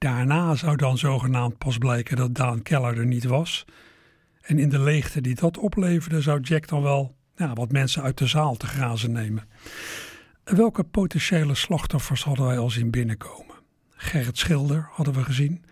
[0.00, 3.64] Daarna zou dan zogenaamd pas blijken dat Daan Keller er niet was.
[4.42, 8.18] En in de leegte die dat opleverde, zou Jack dan wel ja, wat mensen uit
[8.18, 9.48] de zaal te grazen nemen.
[10.44, 13.54] Welke potentiële slachtoffers hadden wij al zien binnenkomen?
[13.90, 15.64] Gerrit Schilder hadden we gezien,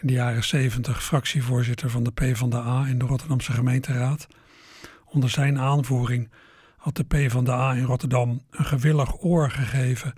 [0.00, 4.26] in de jaren 70 fractievoorzitter van de PvdA in de Rotterdamse gemeenteraad.
[5.04, 6.30] Onder zijn aanvoering
[6.76, 10.14] had de PvdA in Rotterdam een gewillig oor gegeven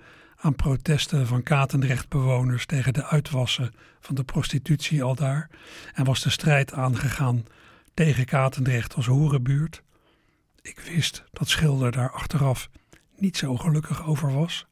[0.47, 5.49] aan protesten van Katendrecht-bewoners tegen de uitwassen van de prostitutie al daar
[5.93, 7.45] en was de strijd aangegaan
[7.93, 9.83] tegen Katendrecht als hoerenbuurt.
[10.61, 12.69] Ik wist dat Schilder daar achteraf
[13.17, 14.67] niet zo gelukkig over was.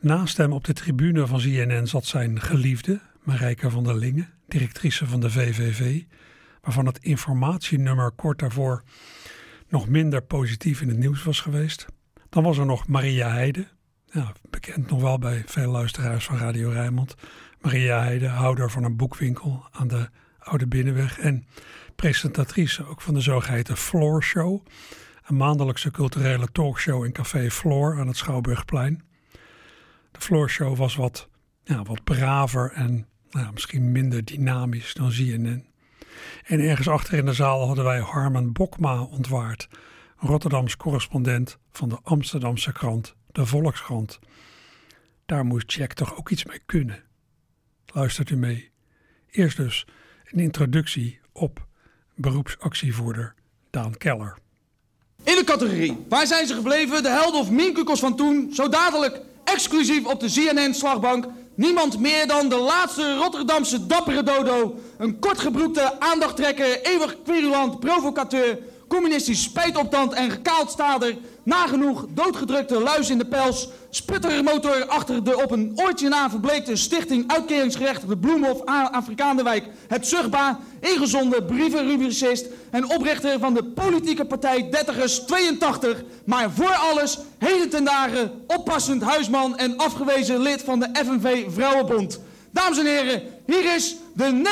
[0.00, 5.06] Naast hem op de tribune van CNN zat zijn geliefde, Marijke van der Lingen, directrice
[5.06, 6.02] van de VVV,
[6.60, 8.82] waarvan het informatienummer kort daarvoor
[9.68, 11.86] nog minder positief in het nieuws was geweest.
[12.28, 13.68] Dan was er nog Maria Heide,
[14.50, 17.14] bekend nog wel bij veel luisteraars van Radio Rijnmond.
[17.60, 20.08] Maria Heide, houder van een boekwinkel aan de
[20.38, 21.46] Oude Binnenweg en
[21.96, 24.66] presentatrice ook van de zogeheten Floor Show,
[25.26, 29.02] een maandelijkse culturele talkshow in Café Floor aan het Schouwburgplein.
[30.10, 31.28] De Floor Show was wat,
[31.64, 35.66] ja, wat braver en nou, misschien minder dynamisch dan CNN.
[36.46, 39.68] En ergens achter in de zaal hadden wij Harmen Bokma ontwaard,
[40.16, 44.18] Rotterdams correspondent van de Amsterdamse krant De Volkskrant.
[45.26, 47.02] Daar moest Jack toch ook iets mee kunnen.
[47.86, 48.70] Luistert u mee.
[49.30, 49.86] Eerst dus
[50.24, 51.66] een introductie op
[52.14, 53.34] beroepsactievoerder
[53.70, 54.38] Daan Keller.
[55.24, 57.02] In de categorie Waar zijn ze gebleven?
[57.02, 58.54] De helden of minkukels van toen.
[58.54, 61.26] Zo dadelijk exclusief op de CNN-slagbank.
[61.54, 64.80] Niemand meer dan de laatste Rotterdamse dappere dodo.
[64.98, 68.58] Een kortgebroekte aandachttrekker, eeuwig querulant, provocateur.
[68.90, 71.16] Communistisch spijtoptand en gekaald stader.
[71.42, 73.68] Nagenoeg doodgedrukte luis in de pels.
[73.90, 79.64] Sputtermotor achter de op een oortje na verbleekte stichting uitkeringsgerechtigde Bloemhof Afrikaanderwijk.
[79.88, 86.02] Het Zugba, ingezonde brievenrubricist en oprichter van de politieke partij Dertigers 82.
[86.24, 92.20] Maar voor alles, heden ten dagen, oppassend huisman en afgewezen lid van de FNV Vrouwenbond.
[92.52, 94.42] Dames en heren, hier is De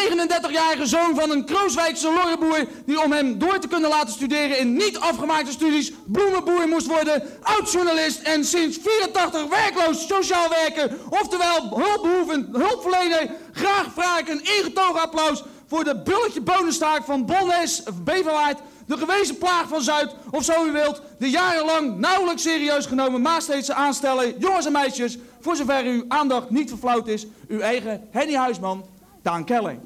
[0.49, 4.73] 39-jarige zoon van een Krooswijkse lorrenboer die om hem door te kunnen laten studeren in
[4.73, 12.57] niet afgemaakte studies bloemenboer moest worden, oud-journalist en sinds 84 werkloos sociaal werker, oftewel hulpbehoevend
[12.57, 13.31] hulpverlener.
[13.53, 19.39] Graag vraag ik een ingetogen applaus voor de bulletje bonenstaak van Bonnes, Beverwaard, de gewezen
[19.39, 24.67] plaag van Zuid, of zo u wilt, de jarenlang nauwelijks serieus genomen Maasteedse aanstellen, jongens
[24.67, 28.85] en meisjes, voor zover uw aandacht niet verflauwd is, uw eigen Henny Huisman,
[29.23, 29.79] Daan Kelly.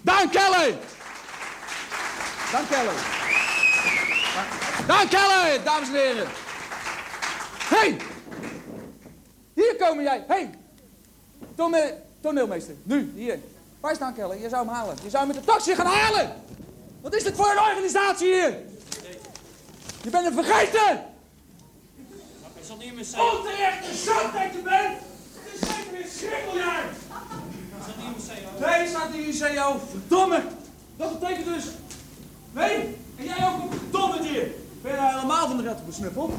[0.00, 0.74] Daan Kelly!
[2.52, 2.94] Daan Kelly.
[4.86, 6.26] Daan Kelly, dames en heren.
[7.58, 7.96] Hey!
[9.54, 10.24] Hier komen jij.
[10.28, 10.50] Hey!
[11.54, 13.38] Tone toneelmeester, nu, hier.
[13.80, 14.42] Waar is Daan Kelly?
[14.42, 14.96] Je zou hem halen.
[15.02, 16.32] Je zou hem met de taxi gaan halen!
[17.00, 18.56] Wat is dit voor een organisatie hier?
[20.02, 21.07] Je bent een vergeten!
[22.68, 23.22] Zal niet meer zijn.
[23.22, 24.96] Onterechte zak dat je bent!
[25.34, 26.84] Het is zeker weer schrikkeljaar!
[28.60, 29.80] Nee, staat hier in CO.
[29.90, 30.42] Verdomme!
[30.96, 31.64] Dat betekent dus...
[32.52, 34.46] Nee, en jij ook een verdomme dier.
[34.82, 36.34] Ben je nou helemaal van de red besnuffeld?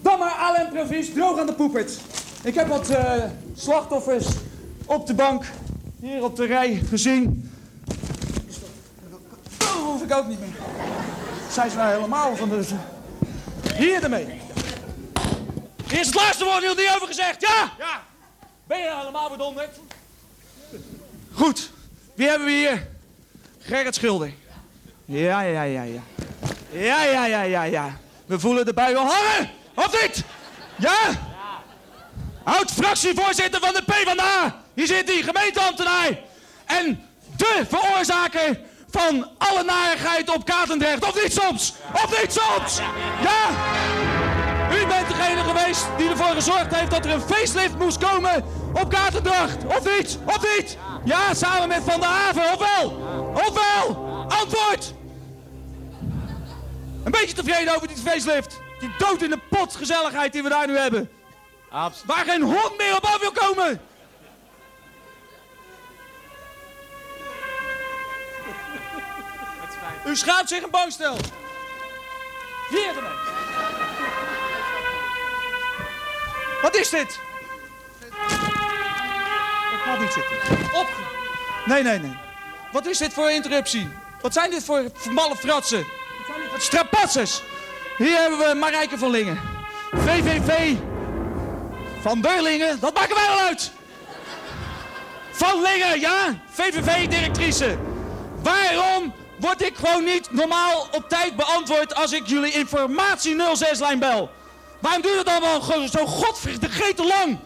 [0.00, 1.98] Dan maar Alain Provis, droog aan de poepert.
[2.42, 3.22] Ik heb wat eh,
[3.54, 4.26] slachtoffers
[4.86, 5.44] op de bank,
[6.00, 7.50] hier op de rij, gezien.
[9.56, 10.56] Dat hoef ik ook niet meer.
[11.50, 12.64] Zijn ze nou helemaal van de...
[13.76, 14.50] Hier ermee.
[15.92, 17.72] Hier is het laatste woord, hier niet over gezegd, ja?
[17.78, 18.02] Ja.
[18.66, 19.76] Ben je nou helemaal verdonderd?
[21.32, 21.70] Goed,
[22.14, 22.88] wie hebben we hier?
[23.60, 24.32] Gerrit Schilder.
[25.04, 26.02] Ja, ja, ja, ja.
[26.70, 27.96] Ja, ja, ja, ja, ja.
[28.26, 30.24] We voelen de bui wel hangen, of niet?
[30.78, 30.96] Ja?
[32.44, 34.62] Oud-fractievoorzitter van de PvdA.
[34.74, 36.18] Hier zit hij, gemeenteambtenaar.
[36.64, 41.04] En de veroorzaker van alle narigheid op Katendrecht.
[41.04, 41.74] Of niet soms?
[41.92, 42.80] Of niet soms?
[43.22, 44.11] Ja?
[45.42, 49.64] Geweest die ervoor gezorgd heeft dat er een facelift moest komen op Katendrecht.
[49.64, 50.18] Of niet?
[50.26, 50.78] Of niet?
[51.04, 52.52] Ja, samen met Van der Haven.
[52.52, 52.90] Ofwel?
[53.34, 54.06] Ofwel?
[54.28, 54.94] Antwoord!
[57.04, 58.60] Een beetje tevreden over die facelift.
[58.80, 61.10] Die dood in de pot gezelligheid die we daar nu hebben.
[62.06, 63.80] Waar geen hond meer op af wil komen.
[70.06, 71.16] U schaamt zich een bankstel.
[72.70, 73.31] Hier ermee.
[76.62, 77.20] Wat is dit?
[79.72, 80.36] Ik ga niet zitten.
[80.72, 80.88] Op.
[81.64, 82.16] Nee, nee, nee.
[82.72, 83.88] Wat is dit voor interruptie?
[84.20, 85.86] Wat zijn dit voor malle fratsen?
[86.90, 87.42] Wat.
[87.96, 89.40] Hier hebben we Marijke van Lingen.
[89.92, 90.74] VVV
[92.02, 93.72] van Beurlingen, dat maken wij wel uit.
[95.30, 96.42] Van Lingen, ja?
[96.50, 97.78] VVV-directrice.
[98.42, 104.30] Waarom word ik gewoon niet normaal op tijd beantwoord als ik jullie informatie 06-lijn bel?
[104.82, 107.38] Waarom duurt het allemaal zo godvergeten lang?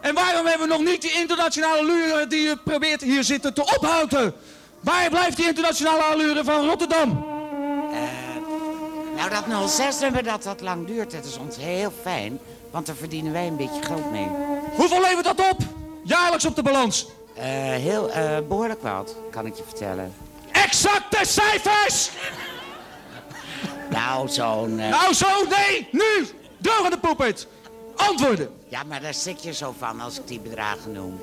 [0.00, 3.62] En waarom hebben we nog niet die internationale allure die je probeert hier zitten te
[3.62, 4.34] ophouden?
[4.80, 7.26] Waar blijft die internationale allure van Rotterdam?
[9.16, 9.44] Nou, dat
[9.80, 12.38] 06-nummer dat dat lang duurt, dat is ons heel fijn.
[12.70, 14.28] Want daar verdienen wij een beetje geld mee.
[14.76, 15.58] Hoeveel levert dat op?
[16.04, 17.06] Jaarlijks op de balans?
[17.34, 20.14] Eh, heel eh, behoorlijk wat, kan ik je vertellen.
[20.52, 22.10] Exacte cijfers!
[23.90, 24.76] Nou, zo'n...
[24.76, 26.26] Nou zo, nee, nu!
[26.62, 27.46] Droog aan de poepert!
[27.96, 28.50] Antwoorden!
[28.68, 31.20] Ja, maar daar schrik je zo van als ik die bedragen noem.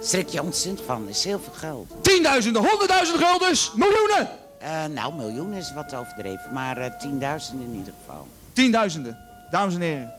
[0.00, 1.86] Schrik je ontzettend van, dat is heel veel geld.
[2.00, 4.28] Tienduizenden, honderdduizenden guldens, miljoenen!
[4.58, 8.26] Eh, nou, miljoen is wat overdreven, maar eh, tienduizenden in ieder geval.
[8.52, 9.18] Tienduizenden,
[9.50, 10.12] dames en heren.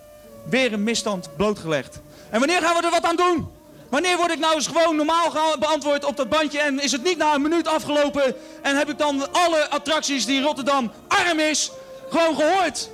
[0.49, 1.99] Weer een misstand blootgelegd.
[2.29, 3.47] En wanneer gaan we er wat aan doen?
[3.89, 7.17] Wanneer word ik nou eens gewoon normaal beantwoord op dat bandje en is het niet
[7.17, 11.71] na een minuut afgelopen en heb ik dan alle attracties die Rotterdam arm is
[12.09, 12.89] gewoon gehoord?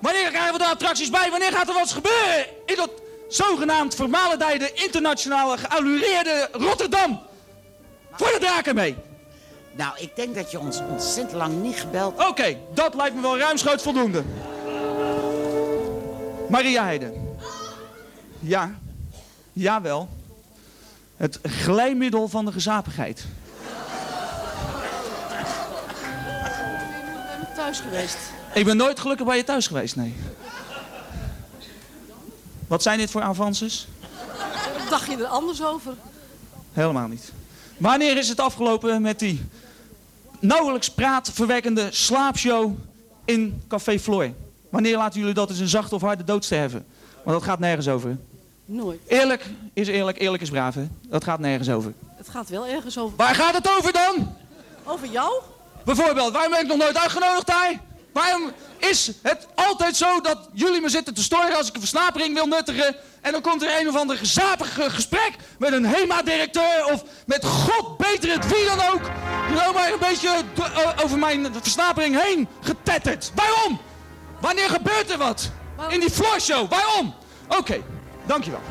[0.00, 1.30] Wanneer krijgen we er attracties bij?
[1.30, 2.90] Wanneer gaat er wat gebeuren in dat
[3.28, 7.20] zogenaamd vermalendijde internationale geallureerde Rotterdam?
[8.12, 8.96] Voor de draken mee.
[9.72, 13.38] Nou, ik denk dat je ons ontzettend lang niet gebeld Oké, dat lijkt me wel
[13.38, 14.22] ruimschoots voldoende.
[16.48, 17.36] Maria Heiden.
[18.40, 18.74] Ja,
[19.52, 20.08] jawel.
[21.16, 23.24] Het glijmiddel van de gezapigheid.
[27.54, 28.18] thuis geweest.
[28.54, 30.14] Ik ben nooit gelukkig bij je thuis geweest, nee.
[32.66, 33.88] Wat zijn dit voor avances?
[34.90, 35.94] Dacht je er anders over?
[36.72, 37.32] Helemaal niet.
[37.76, 39.44] Wanneer is het afgelopen met die
[40.40, 42.72] nauwelijks praatverwekkende slaapshow
[43.24, 44.30] in Café Floor?
[44.70, 46.86] Wanneer laten jullie dat eens een zachte of harde dood sterven?
[47.24, 48.16] Want dat gaat nergens over.
[48.64, 49.00] Nooit.
[49.06, 50.88] Eerlijk is eerlijk, eerlijk is braaf, hè?
[51.02, 51.92] Dat gaat nergens over.
[52.16, 53.16] Het gaat wel ergens over.
[53.16, 54.36] Waar gaat het over dan?
[54.84, 55.42] Over jou?
[55.84, 57.80] Bijvoorbeeld, waarom ben ik nog nooit uitgenodigd daar?
[58.18, 62.34] Waarom is het altijd zo dat jullie me zitten te storen als ik een versnapering
[62.34, 62.96] wil nuttigen?
[63.20, 67.98] En dan komt er een of ander gezapig gesprek met een HEMA-directeur of met god
[67.98, 69.00] beter het wie dan ook.
[69.54, 70.42] Nou maar een beetje
[71.04, 73.32] over mijn versnapering heen getetterd.
[73.34, 73.80] Waarom?
[74.40, 75.50] Wanneer gebeurt er wat?
[75.88, 76.70] In die floorshow.
[76.70, 77.14] Waarom?
[77.48, 77.82] Oké,
[78.26, 78.62] dankjewel.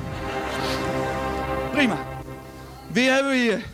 [1.71, 1.97] Prima.
[2.87, 3.65] Wie hebben we hier?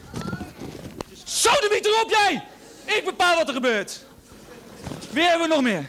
[1.23, 2.43] Sodemiet erop jij!
[2.85, 3.99] Ik bepaal wat er gebeurt.
[5.13, 5.85] Wie hebben we nog meer?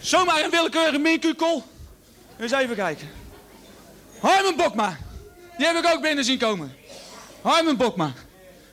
[0.00, 1.64] Zomaar een willekeurige minkukel.
[2.38, 3.08] Eens even kijken.
[4.20, 4.96] Harmen Bokma.
[5.56, 6.76] Die heb ik ook binnen zien komen.
[7.42, 8.12] Harmen Bokma.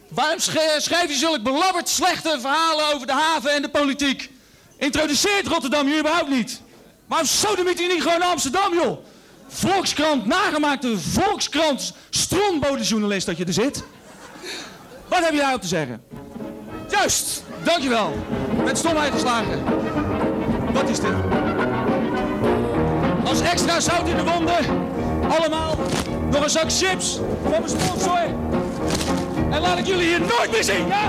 [0.09, 4.30] Waarom sch- schrijf je zulke belabberd slechte verhalen over de haven en de politiek?
[4.78, 6.62] Introduceert Rotterdam je überhaupt niet?
[7.05, 9.05] Waarom sodemiet je niet gewoon Amsterdam, joh?
[9.47, 13.84] Volkskrant, nagemaakte Volkskrant, stroombodenjournalist dat je er zit.
[15.07, 16.03] Wat heb je daarop te zeggen?
[16.89, 18.14] Juist, dankjewel.
[18.64, 19.64] Met stomheid geslagen.
[20.74, 21.14] Wat is dit?
[23.26, 24.57] Als extra zout in de wonden,
[25.30, 25.76] allemaal
[26.32, 28.20] nog een zak chips van mijn sponsor.
[29.49, 31.03] En laat ik jullie hier nooit meer zien, ja?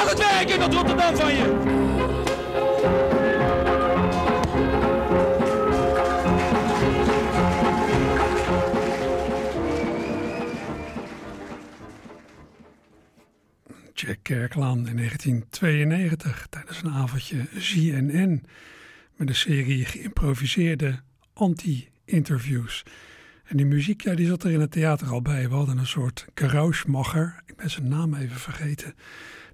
[0.00, 1.82] Aan het werk in dat Rotterdam van je.
[14.22, 18.44] Kerklaan in 1992 tijdens een avondje ZNN
[19.16, 21.00] met een serie geïmproviseerde
[21.32, 22.82] anti-interviews.
[23.44, 25.48] En die muziek, die zat er in het theater al bij.
[25.48, 28.94] We hadden een soort gerouchemacher, ik ben zijn naam even vergeten.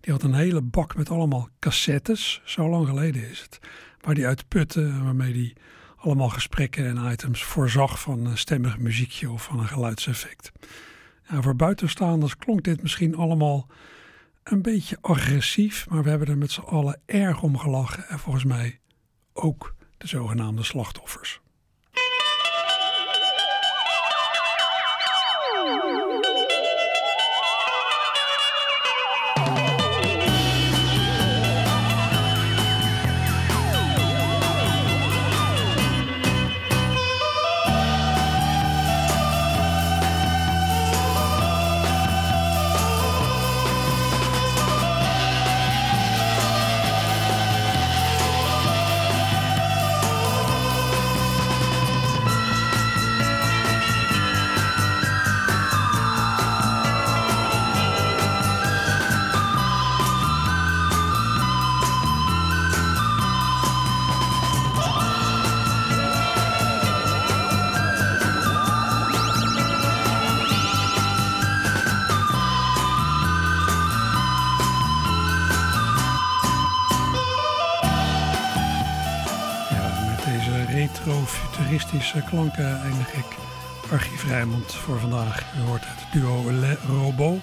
[0.01, 3.59] Die had een hele bak met allemaal cassettes, zo lang geleden is het.
[4.01, 5.53] Waar die uit putte, waarmee die
[5.97, 10.53] allemaal gesprekken en items voorzag van stemmig muziekje of van een geluidseffect.
[11.25, 13.67] Voor buitenstaanders klonk dit misschien allemaal
[14.43, 18.09] een beetje agressief, maar we hebben er met z'n allen erg om gelachen.
[18.09, 18.81] En volgens mij
[19.33, 21.41] ook de zogenaamde slachtoffers.
[82.19, 83.37] Klanken eindig ik
[83.91, 85.55] Archief Rijnmond voor vandaag.
[85.57, 87.41] U hoort het duo Le Robot,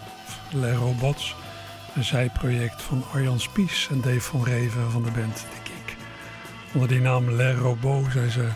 [0.51, 1.35] Le Robots,
[1.95, 5.95] een zijproject van Arjan Spies en Dave van Reven van de band De Kick.
[6.73, 8.47] Onder die naam Le Robot zijn ze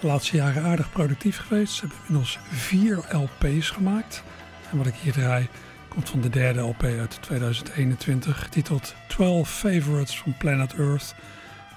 [0.00, 1.74] de laatste jaren aardig productief geweest.
[1.74, 4.22] Ze hebben inmiddels vier LP's gemaakt.
[4.70, 5.48] En wat ik hier draai
[5.88, 11.14] komt van de derde LP uit 2021, getiteld 12 Favorites from Planet Earth.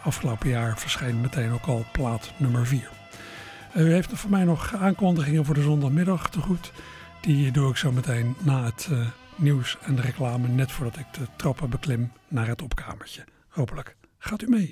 [0.03, 2.98] Afgelopen jaar verscheen meteen ook al plaat nummer 4.
[3.75, 6.71] U heeft voor mij nog aankondigingen voor de zondagmiddag te goed.
[7.21, 11.05] Die doe ik zo meteen na het eh, nieuws en de reclame, net voordat ik
[11.13, 13.23] de trappen beklim naar het opkamertje.
[13.47, 14.67] Hopelijk gaat u mee.